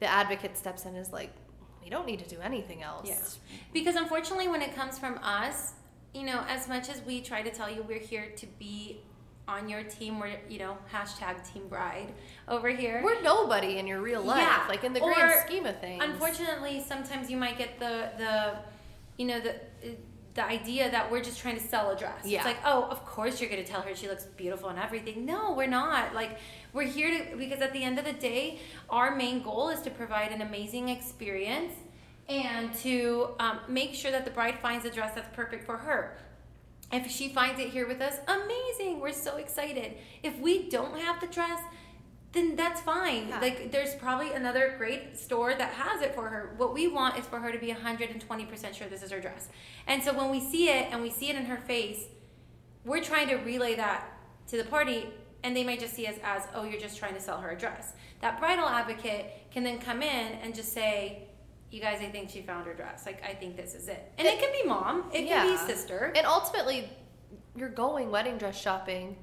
the 0.00 0.06
advocate 0.06 0.56
steps 0.56 0.84
in 0.84 0.94
and 0.94 0.98
is 0.98 1.12
like, 1.12 1.30
we 1.82 1.90
don't 1.90 2.06
need 2.06 2.18
to 2.20 2.28
do 2.28 2.40
anything 2.40 2.82
else. 2.82 3.08
Yeah. 3.08 3.58
Because 3.72 3.96
unfortunately, 3.96 4.48
when 4.48 4.62
it 4.62 4.74
comes 4.74 4.98
from 4.98 5.18
us, 5.22 5.74
you 6.14 6.24
know, 6.24 6.44
as 6.48 6.68
much 6.68 6.88
as 6.88 7.00
we 7.02 7.20
try 7.20 7.42
to 7.42 7.50
tell 7.50 7.70
you 7.70 7.82
we're 7.82 7.98
here 7.98 8.26
to 8.36 8.46
be 8.58 9.00
on 9.46 9.68
your 9.68 9.82
team, 9.82 10.18
we're, 10.20 10.36
you 10.48 10.58
know, 10.58 10.76
hashtag 10.92 11.36
team 11.52 11.66
bride 11.68 12.12
over 12.48 12.68
here. 12.68 13.00
We're 13.02 13.20
nobody 13.22 13.78
in 13.78 13.86
your 13.86 14.00
real 14.00 14.22
life, 14.22 14.38
Yeah. 14.38 14.64
like 14.68 14.84
in 14.84 14.92
the 14.92 15.00
Or, 15.00 15.12
grand 15.12 15.40
scheme 15.46 15.66
of 15.66 15.80
things. 15.80 16.02
Unfortunately, 16.04 16.82
sometimes 16.86 17.30
you 17.30 17.36
might 17.36 17.58
get 17.58 17.78
the, 17.78 18.10
the 18.16 18.58
you 19.18 19.26
know, 19.26 19.40
the, 19.40 19.54
the 20.34 20.44
idea 20.44 20.88
that 20.90 21.10
we're 21.10 21.22
just 21.22 21.40
trying 21.40 21.56
to 21.58 21.62
sell 21.62 21.90
a 21.90 21.96
dress. 21.96 22.24
Yeah. 22.24 22.38
It's 22.38 22.46
like, 22.46 22.58
oh, 22.64 22.84
of 22.84 23.04
course 23.04 23.40
you're 23.40 23.50
going 23.50 23.64
to 23.64 23.68
tell 23.68 23.82
her 23.82 23.94
she 23.96 24.06
looks 24.08 24.24
beautiful 24.24 24.68
and 24.68 24.78
everything. 24.78 25.26
No, 25.26 25.52
we're 25.52 25.66
not. 25.66 26.14
Like, 26.14 26.38
we're 26.72 26.86
here 26.86 27.10
to, 27.10 27.36
because 27.36 27.60
at 27.60 27.72
the 27.72 27.82
end 27.82 27.98
of 27.98 28.04
the 28.04 28.12
day, 28.12 28.60
our 28.88 29.14
main 29.16 29.42
goal 29.42 29.68
is 29.70 29.80
to 29.82 29.90
provide 29.90 30.30
an 30.30 30.42
amazing 30.42 30.88
experience 30.88 31.74
and 32.30 32.72
to 32.76 33.30
um, 33.40 33.58
make 33.68 33.92
sure 33.92 34.12
that 34.12 34.24
the 34.24 34.30
bride 34.30 34.58
finds 34.60 34.84
a 34.84 34.90
dress 34.90 35.14
that's 35.14 35.34
perfect 35.34 35.66
for 35.66 35.76
her. 35.76 36.16
If 36.92 37.10
she 37.10 37.28
finds 37.28 37.60
it 37.60 37.68
here 37.68 37.86
with 37.86 38.00
us, 38.00 38.18
amazing. 38.26 39.00
We're 39.00 39.12
so 39.12 39.36
excited. 39.36 39.96
If 40.22 40.38
we 40.38 40.68
don't 40.68 40.98
have 40.98 41.20
the 41.20 41.26
dress, 41.26 41.60
then 42.32 42.54
that's 42.54 42.80
fine. 42.80 43.28
Yeah. 43.28 43.40
Like 43.40 43.72
there's 43.72 43.94
probably 43.96 44.32
another 44.32 44.74
great 44.78 45.18
store 45.18 45.54
that 45.54 45.72
has 45.72 46.02
it 46.02 46.14
for 46.14 46.28
her. 46.28 46.54
What 46.56 46.72
we 46.72 46.86
want 46.86 47.18
is 47.18 47.26
for 47.26 47.40
her 47.40 47.50
to 47.50 47.58
be 47.58 47.72
120% 47.72 48.74
sure 48.74 48.88
this 48.88 49.02
is 49.02 49.10
her 49.10 49.20
dress. 49.20 49.48
And 49.86 50.02
so 50.02 50.16
when 50.16 50.30
we 50.30 50.40
see 50.40 50.68
it 50.68 50.88
and 50.92 51.02
we 51.02 51.10
see 51.10 51.30
it 51.30 51.36
in 51.36 51.46
her 51.46 51.56
face, 51.56 52.04
we're 52.84 53.02
trying 53.02 53.28
to 53.28 53.36
relay 53.36 53.74
that 53.74 54.06
to 54.48 54.56
the 54.56 54.64
party 54.64 55.08
and 55.42 55.56
they 55.56 55.64
might 55.64 55.80
just 55.80 55.94
see 55.94 56.06
us 56.06 56.16
as, 56.22 56.42
oh, 56.54 56.64
you're 56.64 56.80
just 56.80 56.98
trying 56.98 57.14
to 57.14 57.20
sell 57.20 57.38
her 57.38 57.50
a 57.50 57.58
dress. 57.58 57.94
That 58.20 58.38
bridal 58.38 58.66
advocate 58.66 59.50
can 59.50 59.64
then 59.64 59.78
come 59.78 60.02
in 60.02 60.32
and 60.42 60.54
just 60.54 60.72
say, 60.72 61.29
you 61.70 61.80
guys, 61.80 62.00
I 62.00 62.08
think 62.08 62.30
she 62.30 62.42
found 62.42 62.66
her 62.66 62.74
dress. 62.74 63.06
Like, 63.06 63.22
I 63.24 63.32
think 63.32 63.56
this 63.56 63.74
is 63.74 63.88
it. 63.88 64.12
And 64.18 64.26
it, 64.26 64.40
can 64.40 64.50
be 64.52 64.68
mom, 64.68 65.04
it 65.12 65.28
can 65.28 65.46
be 65.46 65.56
sister. 65.56 66.12
And 66.16 66.26
ultimately, 66.26 66.90
you're 67.56 67.68
going 67.68 68.10
wedding 68.10 68.38
dress 68.38 68.60
shopping 68.60 69.16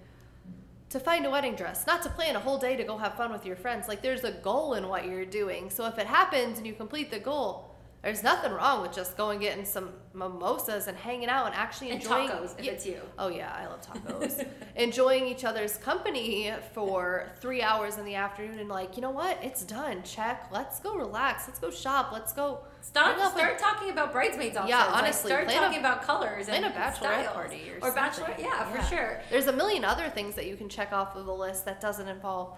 to 0.89 0.99
find 0.99 1.25
a 1.25 1.29
wedding 1.29 1.55
dress, 1.55 1.85
not 1.85 2.01
to 2.03 2.09
plan 2.09 2.37
a 2.37 2.39
whole 2.39 2.57
day 2.57 2.77
to 2.77 2.83
go 2.83 2.97
have 2.97 3.15
fun 3.15 3.31
with 3.31 3.45
your 3.45 3.57
friends. 3.57 3.89
Like, 3.89 4.01
there's 4.01 4.23
a 4.23 4.31
goal 4.31 4.75
in 4.75 4.87
what 4.87 5.05
you're 5.05 5.25
doing. 5.25 5.69
So 5.69 5.85
if 5.87 5.97
it 5.97 6.07
happens 6.07 6.57
and 6.57 6.65
you 6.65 6.73
complete 6.73 7.11
the 7.11 7.19
goal, 7.19 7.75
there's 8.07 8.23
nothing 8.23 8.53
wrong 8.53 8.81
with 8.81 8.93
just 8.93 9.17
going 9.17 9.37
getting 9.37 9.65
some 9.65 9.89
mimosas 10.13 10.87
and 10.87 10.97
hanging 10.97 11.27
out 11.27 11.45
and 11.47 11.53
actually 11.55 11.91
And 11.91 12.01
enjoying 12.01 12.29
tacos, 12.29 12.57
if 12.57 12.63
Yeah. 12.65 12.71
it's 12.71 12.85
you. 12.85 13.01
Oh 13.19 13.27
yeah, 13.27 13.53
I 13.53 13.67
love 13.67 13.81
tacos. 13.81 14.47
enjoying 14.77 15.25
each 15.27 15.43
other's 15.43 15.75
company 15.75 16.53
for 16.73 17.29
three 17.41 17.61
hours 17.61 17.97
in 17.97 18.05
the 18.05 18.15
afternoon 18.15 18.59
and 18.59 18.69
like, 18.69 18.95
you 18.95 19.01
know 19.01 19.09
what? 19.09 19.37
It's 19.43 19.63
done. 19.65 20.03
Check. 20.03 20.47
Let's 20.53 20.79
go 20.79 20.95
relax. 20.95 21.47
Let's 21.49 21.59
go 21.59 21.69
shop. 21.69 22.11
Let's 22.13 22.31
go. 22.31 22.59
Stop, 22.79 23.07
hang 23.17 23.21
out 23.21 23.33
with- 23.35 23.43
start 23.43 23.59
talking 23.59 23.89
about 23.91 24.13
bridesmaids 24.13 24.55
options. 24.55 24.69
Yeah, 24.69 24.85
Like, 24.85 24.95
honestly, 25.03 25.29
start 25.29 25.45
plan 25.47 25.57
a- 25.57 25.65
talking 25.65 25.79
about 25.81 26.01
colors 26.03 26.45
plan 26.47 26.63
and 26.63 26.73
a 26.73 26.77
bachelorette 26.77 26.95
styles. 26.95 27.27
party 27.33 27.71
or 27.81 27.89
or 27.89 27.91
bachelor. 27.93 28.33
Yeah, 28.39 28.45
Yeah. 28.45 28.71
for 28.71 28.81
sure. 28.95 29.21
There's 29.29 29.47
a 29.47 29.51
million 29.53 29.83
other 29.83 30.07
things 30.07 30.35
that 30.35 30.45
you 30.45 30.55
can 30.55 30.69
check 30.69 30.93
off 30.93 31.17
of 31.17 31.25
the 31.25 31.33
list 31.35 31.65
that 31.65 31.81
doesn't 31.81 32.07
involve 32.07 32.57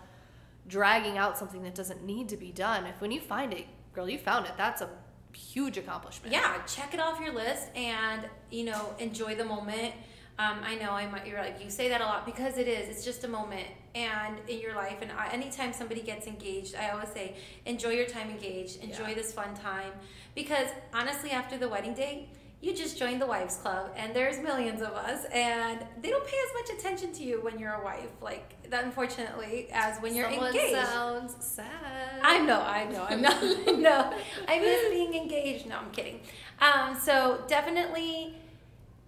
dragging 0.68 1.18
out 1.18 1.40
something 1.40 1.64
that 1.64 1.74
doesn't 1.74 2.04
need 2.04 2.30
to 2.30 2.38
be 2.38 2.52
done. 2.52 2.86
If 2.86 3.02
when 3.02 3.10
you 3.10 3.20
find 3.20 3.52
it, 3.52 3.66
girl, 3.94 4.08
you 4.08 4.20
found 4.20 4.46
it. 4.46 4.52
That's 4.56 4.82
a 4.84 4.90
huge 5.34 5.78
accomplishment. 5.78 6.34
Yeah, 6.34 6.62
check 6.66 6.94
it 6.94 7.00
off 7.00 7.20
your 7.20 7.34
list 7.34 7.68
and 7.76 8.22
you 8.52 8.66
know 8.66 8.94
enjoy 9.00 9.36
the 9.36 9.46
moment. 9.46 9.94
Um, 10.38 10.60
I 10.64 10.76
know 10.76 10.92
I 10.92 11.06
might 11.08 11.28
you're 11.28 11.42
like 11.42 11.62
you 11.64 11.70
say 11.70 11.90
that 11.90 12.00
a 12.02 12.06
lot 12.06 12.26
because 12.26 12.58
it 12.58 12.68
is. 12.68 12.88
It's 12.90 13.04
just 13.04 13.24
a 13.24 13.28
moment 13.28 13.68
and 13.96 14.38
in 14.48 14.60
your 14.60 14.74
life. 14.76 14.98
And 15.02 15.12
I, 15.12 15.28
anytime 15.34 15.74
somebody 15.74 16.02
gets 16.02 16.28
engaged, 16.28 16.76
I 16.76 16.90
always 16.92 17.10
say 17.10 17.36
enjoy 17.66 17.90
your 17.90 18.06
time 18.08 18.30
engaged. 18.30 18.82
Enjoy 18.84 19.10
Yeah. 19.10 19.16
this 19.16 19.34
fun 19.34 19.54
time 19.56 19.92
because 20.36 20.68
honestly, 20.94 21.32
after 21.32 21.58
the 21.58 21.68
wedding 21.70 21.94
day. 21.94 22.30
You 22.62 22.76
just 22.76 22.98
joined 23.00 23.22
the 23.22 23.26
wives 23.26 23.56
club, 23.56 23.92
and 23.96 24.14
there's 24.14 24.38
millions 24.40 24.82
of 24.82 24.90
us, 24.90 25.24
and 25.32 25.80
they 26.02 26.10
don't 26.10 26.28
pay 26.28 26.36
as 26.46 26.54
much 26.70 26.78
attention 26.78 27.14
to 27.14 27.24
you 27.24 27.40
when 27.42 27.58
you're 27.58 27.72
a 27.74 27.82
wife, 27.84 28.10
like 28.22 28.70
that. 28.70 28.84
Unfortunately, 28.84 29.70
as 29.72 29.98
when 30.00 30.14
you're 30.14 30.30
Someone 30.30 30.48
engaged. 30.54 30.86
sounds 30.88 31.36
sad. 31.40 32.20
I 32.22 32.40
know, 32.40 32.60
I 32.62 32.84
know, 32.84 33.06
I'm 33.10 33.22
not. 33.22 33.42
no, 33.80 34.14
I 34.48 34.60
miss 34.60 34.90
being 34.90 35.14
engaged. 35.14 35.68
No, 35.68 35.78
I'm 35.78 35.90
kidding. 35.92 36.20
Um, 36.60 37.00
so 37.00 37.42
definitely, 37.48 38.36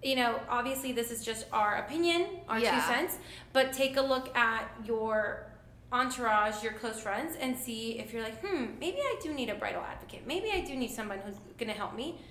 you 0.01 0.15
know, 0.15 0.39
obviously 0.49 0.93
this 0.93 1.11
is 1.11 1.21
just 1.25 1.45
our 1.51 1.75
opinion, 1.75 2.27
our 2.47 2.57
Yeah. 2.57 2.73
two 2.75 2.81
cents. 2.93 3.17
But 3.51 3.73
take 3.73 3.97
a 3.97 4.01
look 4.01 4.33
at 4.33 4.71
your 4.85 5.47
entourage, 5.91 6.63
your 6.63 6.71
close 6.73 7.01
friends, 7.01 7.35
and 7.37 7.57
see 7.57 7.99
if 7.99 8.13
you're 8.13 8.23
like, 8.23 8.39
hmm, 8.41 8.67
maybe 8.79 8.99
I 8.99 9.19
do 9.21 9.33
need 9.33 9.49
a 9.49 9.55
bridal 9.55 9.81
advocate. 9.81 10.25
Maybe 10.25 10.51
I 10.53 10.61
do 10.61 10.73
need 10.77 10.91
someone 10.91 11.19
who's 11.19 11.35
going 11.57 11.67
to 11.69 11.77
help 11.77 11.93
me. 11.95 12.21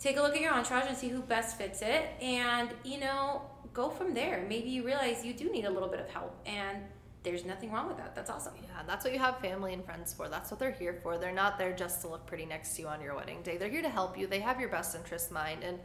Take 0.00 0.16
a 0.16 0.22
look 0.22 0.34
at 0.34 0.40
your 0.40 0.52
entourage 0.52 0.86
and 0.88 0.96
see 0.96 1.08
who 1.08 1.20
best 1.20 1.58
fits 1.58 1.82
it, 1.82 2.06
and 2.22 2.70
you 2.84 2.98
know, 2.98 3.42
go 3.72 3.90
from 3.90 4.14
there. 4.14 4.44
Maybe 4.48 4.70
you 4.70 4.84
realize 4.84 5.24
you 5.24 5.34
do 5.34 5.50
need 5.52 5.66
a 5.66 5.70
little 5.70 5.88
bit 5.90 6.00
of 6.00 6.08
help, 6.08 6.34
and 6.46 6.78
there's 7.22 7.44
nothing 7.44 7.70
wrong 7.70 7.86
with 7.86 7.98
that. 7.98 8.14
That's 8.14 8.30
awesome. 8.30 8.54
Yeah, 8.62 8.82
that's 8.86 9.04
what 9.04 9.12
you 9.12 9.18
have 9.18 9.38
family 9.40 9.74
and 9.74 9.84
friends 9.84 10.14
for. 10.14 10.28
That's 10.28 10.50
what 10.50 10.58
they're 10.58 10.70
here 10.72 10.98
for. 11.02 11.18
They're 11.18 11.32
not 11.34 11.58
there 11.58 11.72
just 11.74 12.00
to 12.00 12.08
look 12.08 12.26
pretty 12.26 12.46
next 12.46 12.74
to 12.76 12.82
you 12.82 12.88
on 12.88 13.02
your 13.02 13.14
wedding 13.14 13.42
day. 13.42 13.58
They're 13.58 13.68
here 13.68 13.82
to 13.82 13.90
help 13.90 14.18
you. 14.18 14.26
They 14.26 14.40
have 14.40 14.58
your 14.58 14.70
best 14.70 14.96
interest 14.96 15.28
in 15.28 15.34
mind, 15.34 15.62
and 15.62 15.78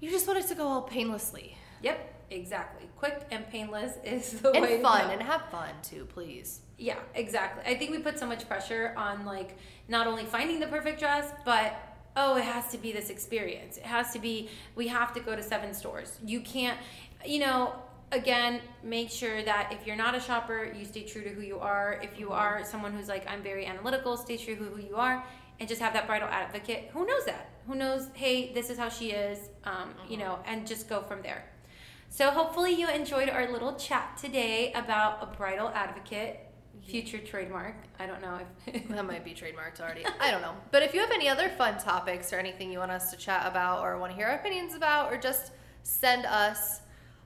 you 0.00 0.10
just 0.10 0.26
want 0.26 0.38
it 0.38 0.48
to 0.48 0.54
go 0.54 0.66
all 0.66 0.82
painlessly 0.82 1.56
Yep, 1.82 2.14
exactly. 2.30 2.88
Quick 2.96 3.26
and 3.30 3.46
painless 3.50 3.94
is 4.04 4.40
the 4.40 4.52
way 4.52 4.58
and 4.58 4.66
to 4.68 4.82
fun, 4.82 5.06
go. 5.08 5.12
and 5.12 5.22
have 5.22 5.42
fun 5.50 5.70
too, 5.82 6.06
please. 6.06 6.60
yeah, 6.78 6.96
exactly. 7.14 7.62
I 7.70 7.76
think 7.76 7.90
we 7.90 7.98
put 7.98 8.18
so 8.18 8.26
much 8.26 8.46
pressure 8.48 8.94
on 8.96 9.26
like 9.26 9.58
not 9.88 10.06
only 10.06 10.24
finding 10.24 10.60
the 10.60 10.68
perfect 10.68 10.98
dress, 11.00 11.30
but 11.44 11.74
oh, 12.16 12.36
it 12.36 12.44
has 12.44 12.70
to 12.72 12.78
be 12.78 12.92
this 12.92 13.10
experience. 13.10 13.76
It 13.76 13.84
has 13.84 14.12
to 14.12 14.18
be. 14.18 14.48
We 14.74 14.88
have 14.88 15.12
to 15.14 15.20
go 15.20 15.36
to 15.36 15.42
seven 15.42 15.74
stores. 15.74 16.18
You 16.24 16.40
can't. 16.40 16.78
You 17.24 17.40
know. 17.40 17.74
Again, 18.14 18.60
make 18.82 19.08
sure 19.08 19.42
that 19.42 19.72
if 19.72 19.86
you're 19.86 19.96
not 19.96 20.14
a 20.14 20.20
shopper, 20.20 20.70
you 20.78 20.84
stay 20.84 21.02
true 21.02 21.22
to 21.22 21.30
who 21.30 21.40
you 21.40 21.58
are. 21.58 21.98
If 22.02 22.20
you 22.20 22.30
are 22.30 22.62
someone 22.62 22.92
who's 22.92 23.08
like, 23.08 23.26
I'm 23.26 23.42
very 23.42 23.64
analytical, 23.64 24.18
stay 24.18 24.36
true 24.36 24.54
to 24.54 24.62
who 24.62 24.78
you 24.82 24.96
are, 24.96 25.24
and 25.58 25.66
just 25.66 25.80
have 25.80 25.94
that 25.94 26.06
bridal 26.06 26.28
advocate 26.28 26.90
who 26.92 27.06
knows 27.06 27.24
that. 27.24 27.48
Who 27.66 27.74
knows, 27.74 28.08
hey, 28.12 28.52
this 28.52 28.68
is 28.68 28.76
how 28.76 28.90
she 28.90 29.12
is, 29.12 29.48
um, 29.64 29.94
you 30.10 30.18
know, 30.18 30.40
and 30.44 30.66
just 30.66 30.90
go 30.90 31.00
from 31.00 31.22
there. 31.22 31.46
So 32.10 32.30
hopefully 32.30 32.72
you 32.72 32.86
enjoyed 32.90 33.30
our 33.30 33.50
little 33.50 33.76
chat 33.76 34.18
today 34.20 34.74
about 34.74 35.22
a 35.22 35.34
bridal 35.34 35.70
advocate, 35.70 36.51
future 36.80 37.18
trademark. 37.18 37.76
I 37.98 38.06
don't 38.06 38.20
know 38.22 38.38
if 38.66 38.88
That 38.88 39.04
might 39.06 39.24
be 39.24 39.32
trademarked 39.32 39.80
already. 39.80 40.04
I 40.20 40.30
don't 40.30 40.42
know. 40.42 40.54
But 40.70 40.82
if 40.82 40.94
you 40.94 41.00
have 41.00 41.10
any 41.12 41.28
other 41.28 41.48
fun 41.48 41.78
topics 41.78 42.32
or 42.32 42.36
anything 42.36 42.72
you 42.72 42.78
want 42.78 42.90
us 42.90 43.10
to 43.10 43.16
chat 43.16 43.46
about 43.46 43.82
or 43.82 43.98
want 43.98 44.12
to 44.12 44.16
hear 44.16 44.26
our 44.26 44.36
opinions 44.36 44.74
about 44.74 45.12
or 45.12 45.16
just 45.16 45.52
send 45.82 46.26
us 46.26 46.80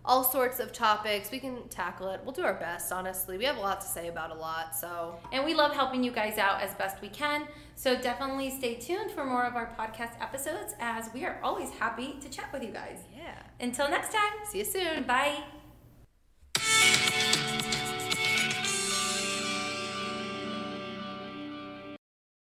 all 0.04 0.22
sorts 0.22 0.60
of 0.60 0.72
topics, 0.72 1.30
we 1.32 1.40
can 1.40 1.66
tackle 1.68 2.10
it. 2.10 2.20
We'll 2.22 2.32
do 2.32 2.44
our 2.44 2.54
best, 2.54 2.92
honestly. 2.92 3.38
We 3.38 3.44
have 3.44 3.56
a 3.56 3.60
lot 3.60 3.80
to 3.80 3.86
say 3.88 4.06
about 4.06 4.30
a 4.30 4.34
lot, 4.34 4.76
so 4.76 5.18
and 5.32 5.44
we 5.44 5.52
love 5.52 5.72
helping 5.74 6.04
you 6.04 6.12
guys 6.12 6.38
out 6.38 6.62
as 6.62 6.72
best 6.74 7.02
we 7.02 7.08
can. 7.08 7.48
So 7.74 7.96
definitely 8.00 8.50
stay 8.56 8.74
tuned 8.76 9.10
for 9.10 9.24
more 9.24 9.44
of 9.44 9.56
our 9.56 9.74
podcast 9.76 10.12
episodes 10.20 10.74
as 10.78 11.10
we 11.12 11.24
are 11.24 11.40
always 11.42 11.70
happy 11.70 12.16
to 12.20 12.28
chat 12.28 12.52
with 12.52 12.62
you 12.62 12.70
guys. 12.70 13.00
yeah. 13.16 13.34
Until 13.58 13.90
next 13.90 14.12
time. 14.12 14.32
See 14.48 14.58
you 14.58 14.64
soon. 14.64 15.02
Bye. 15.04 15.42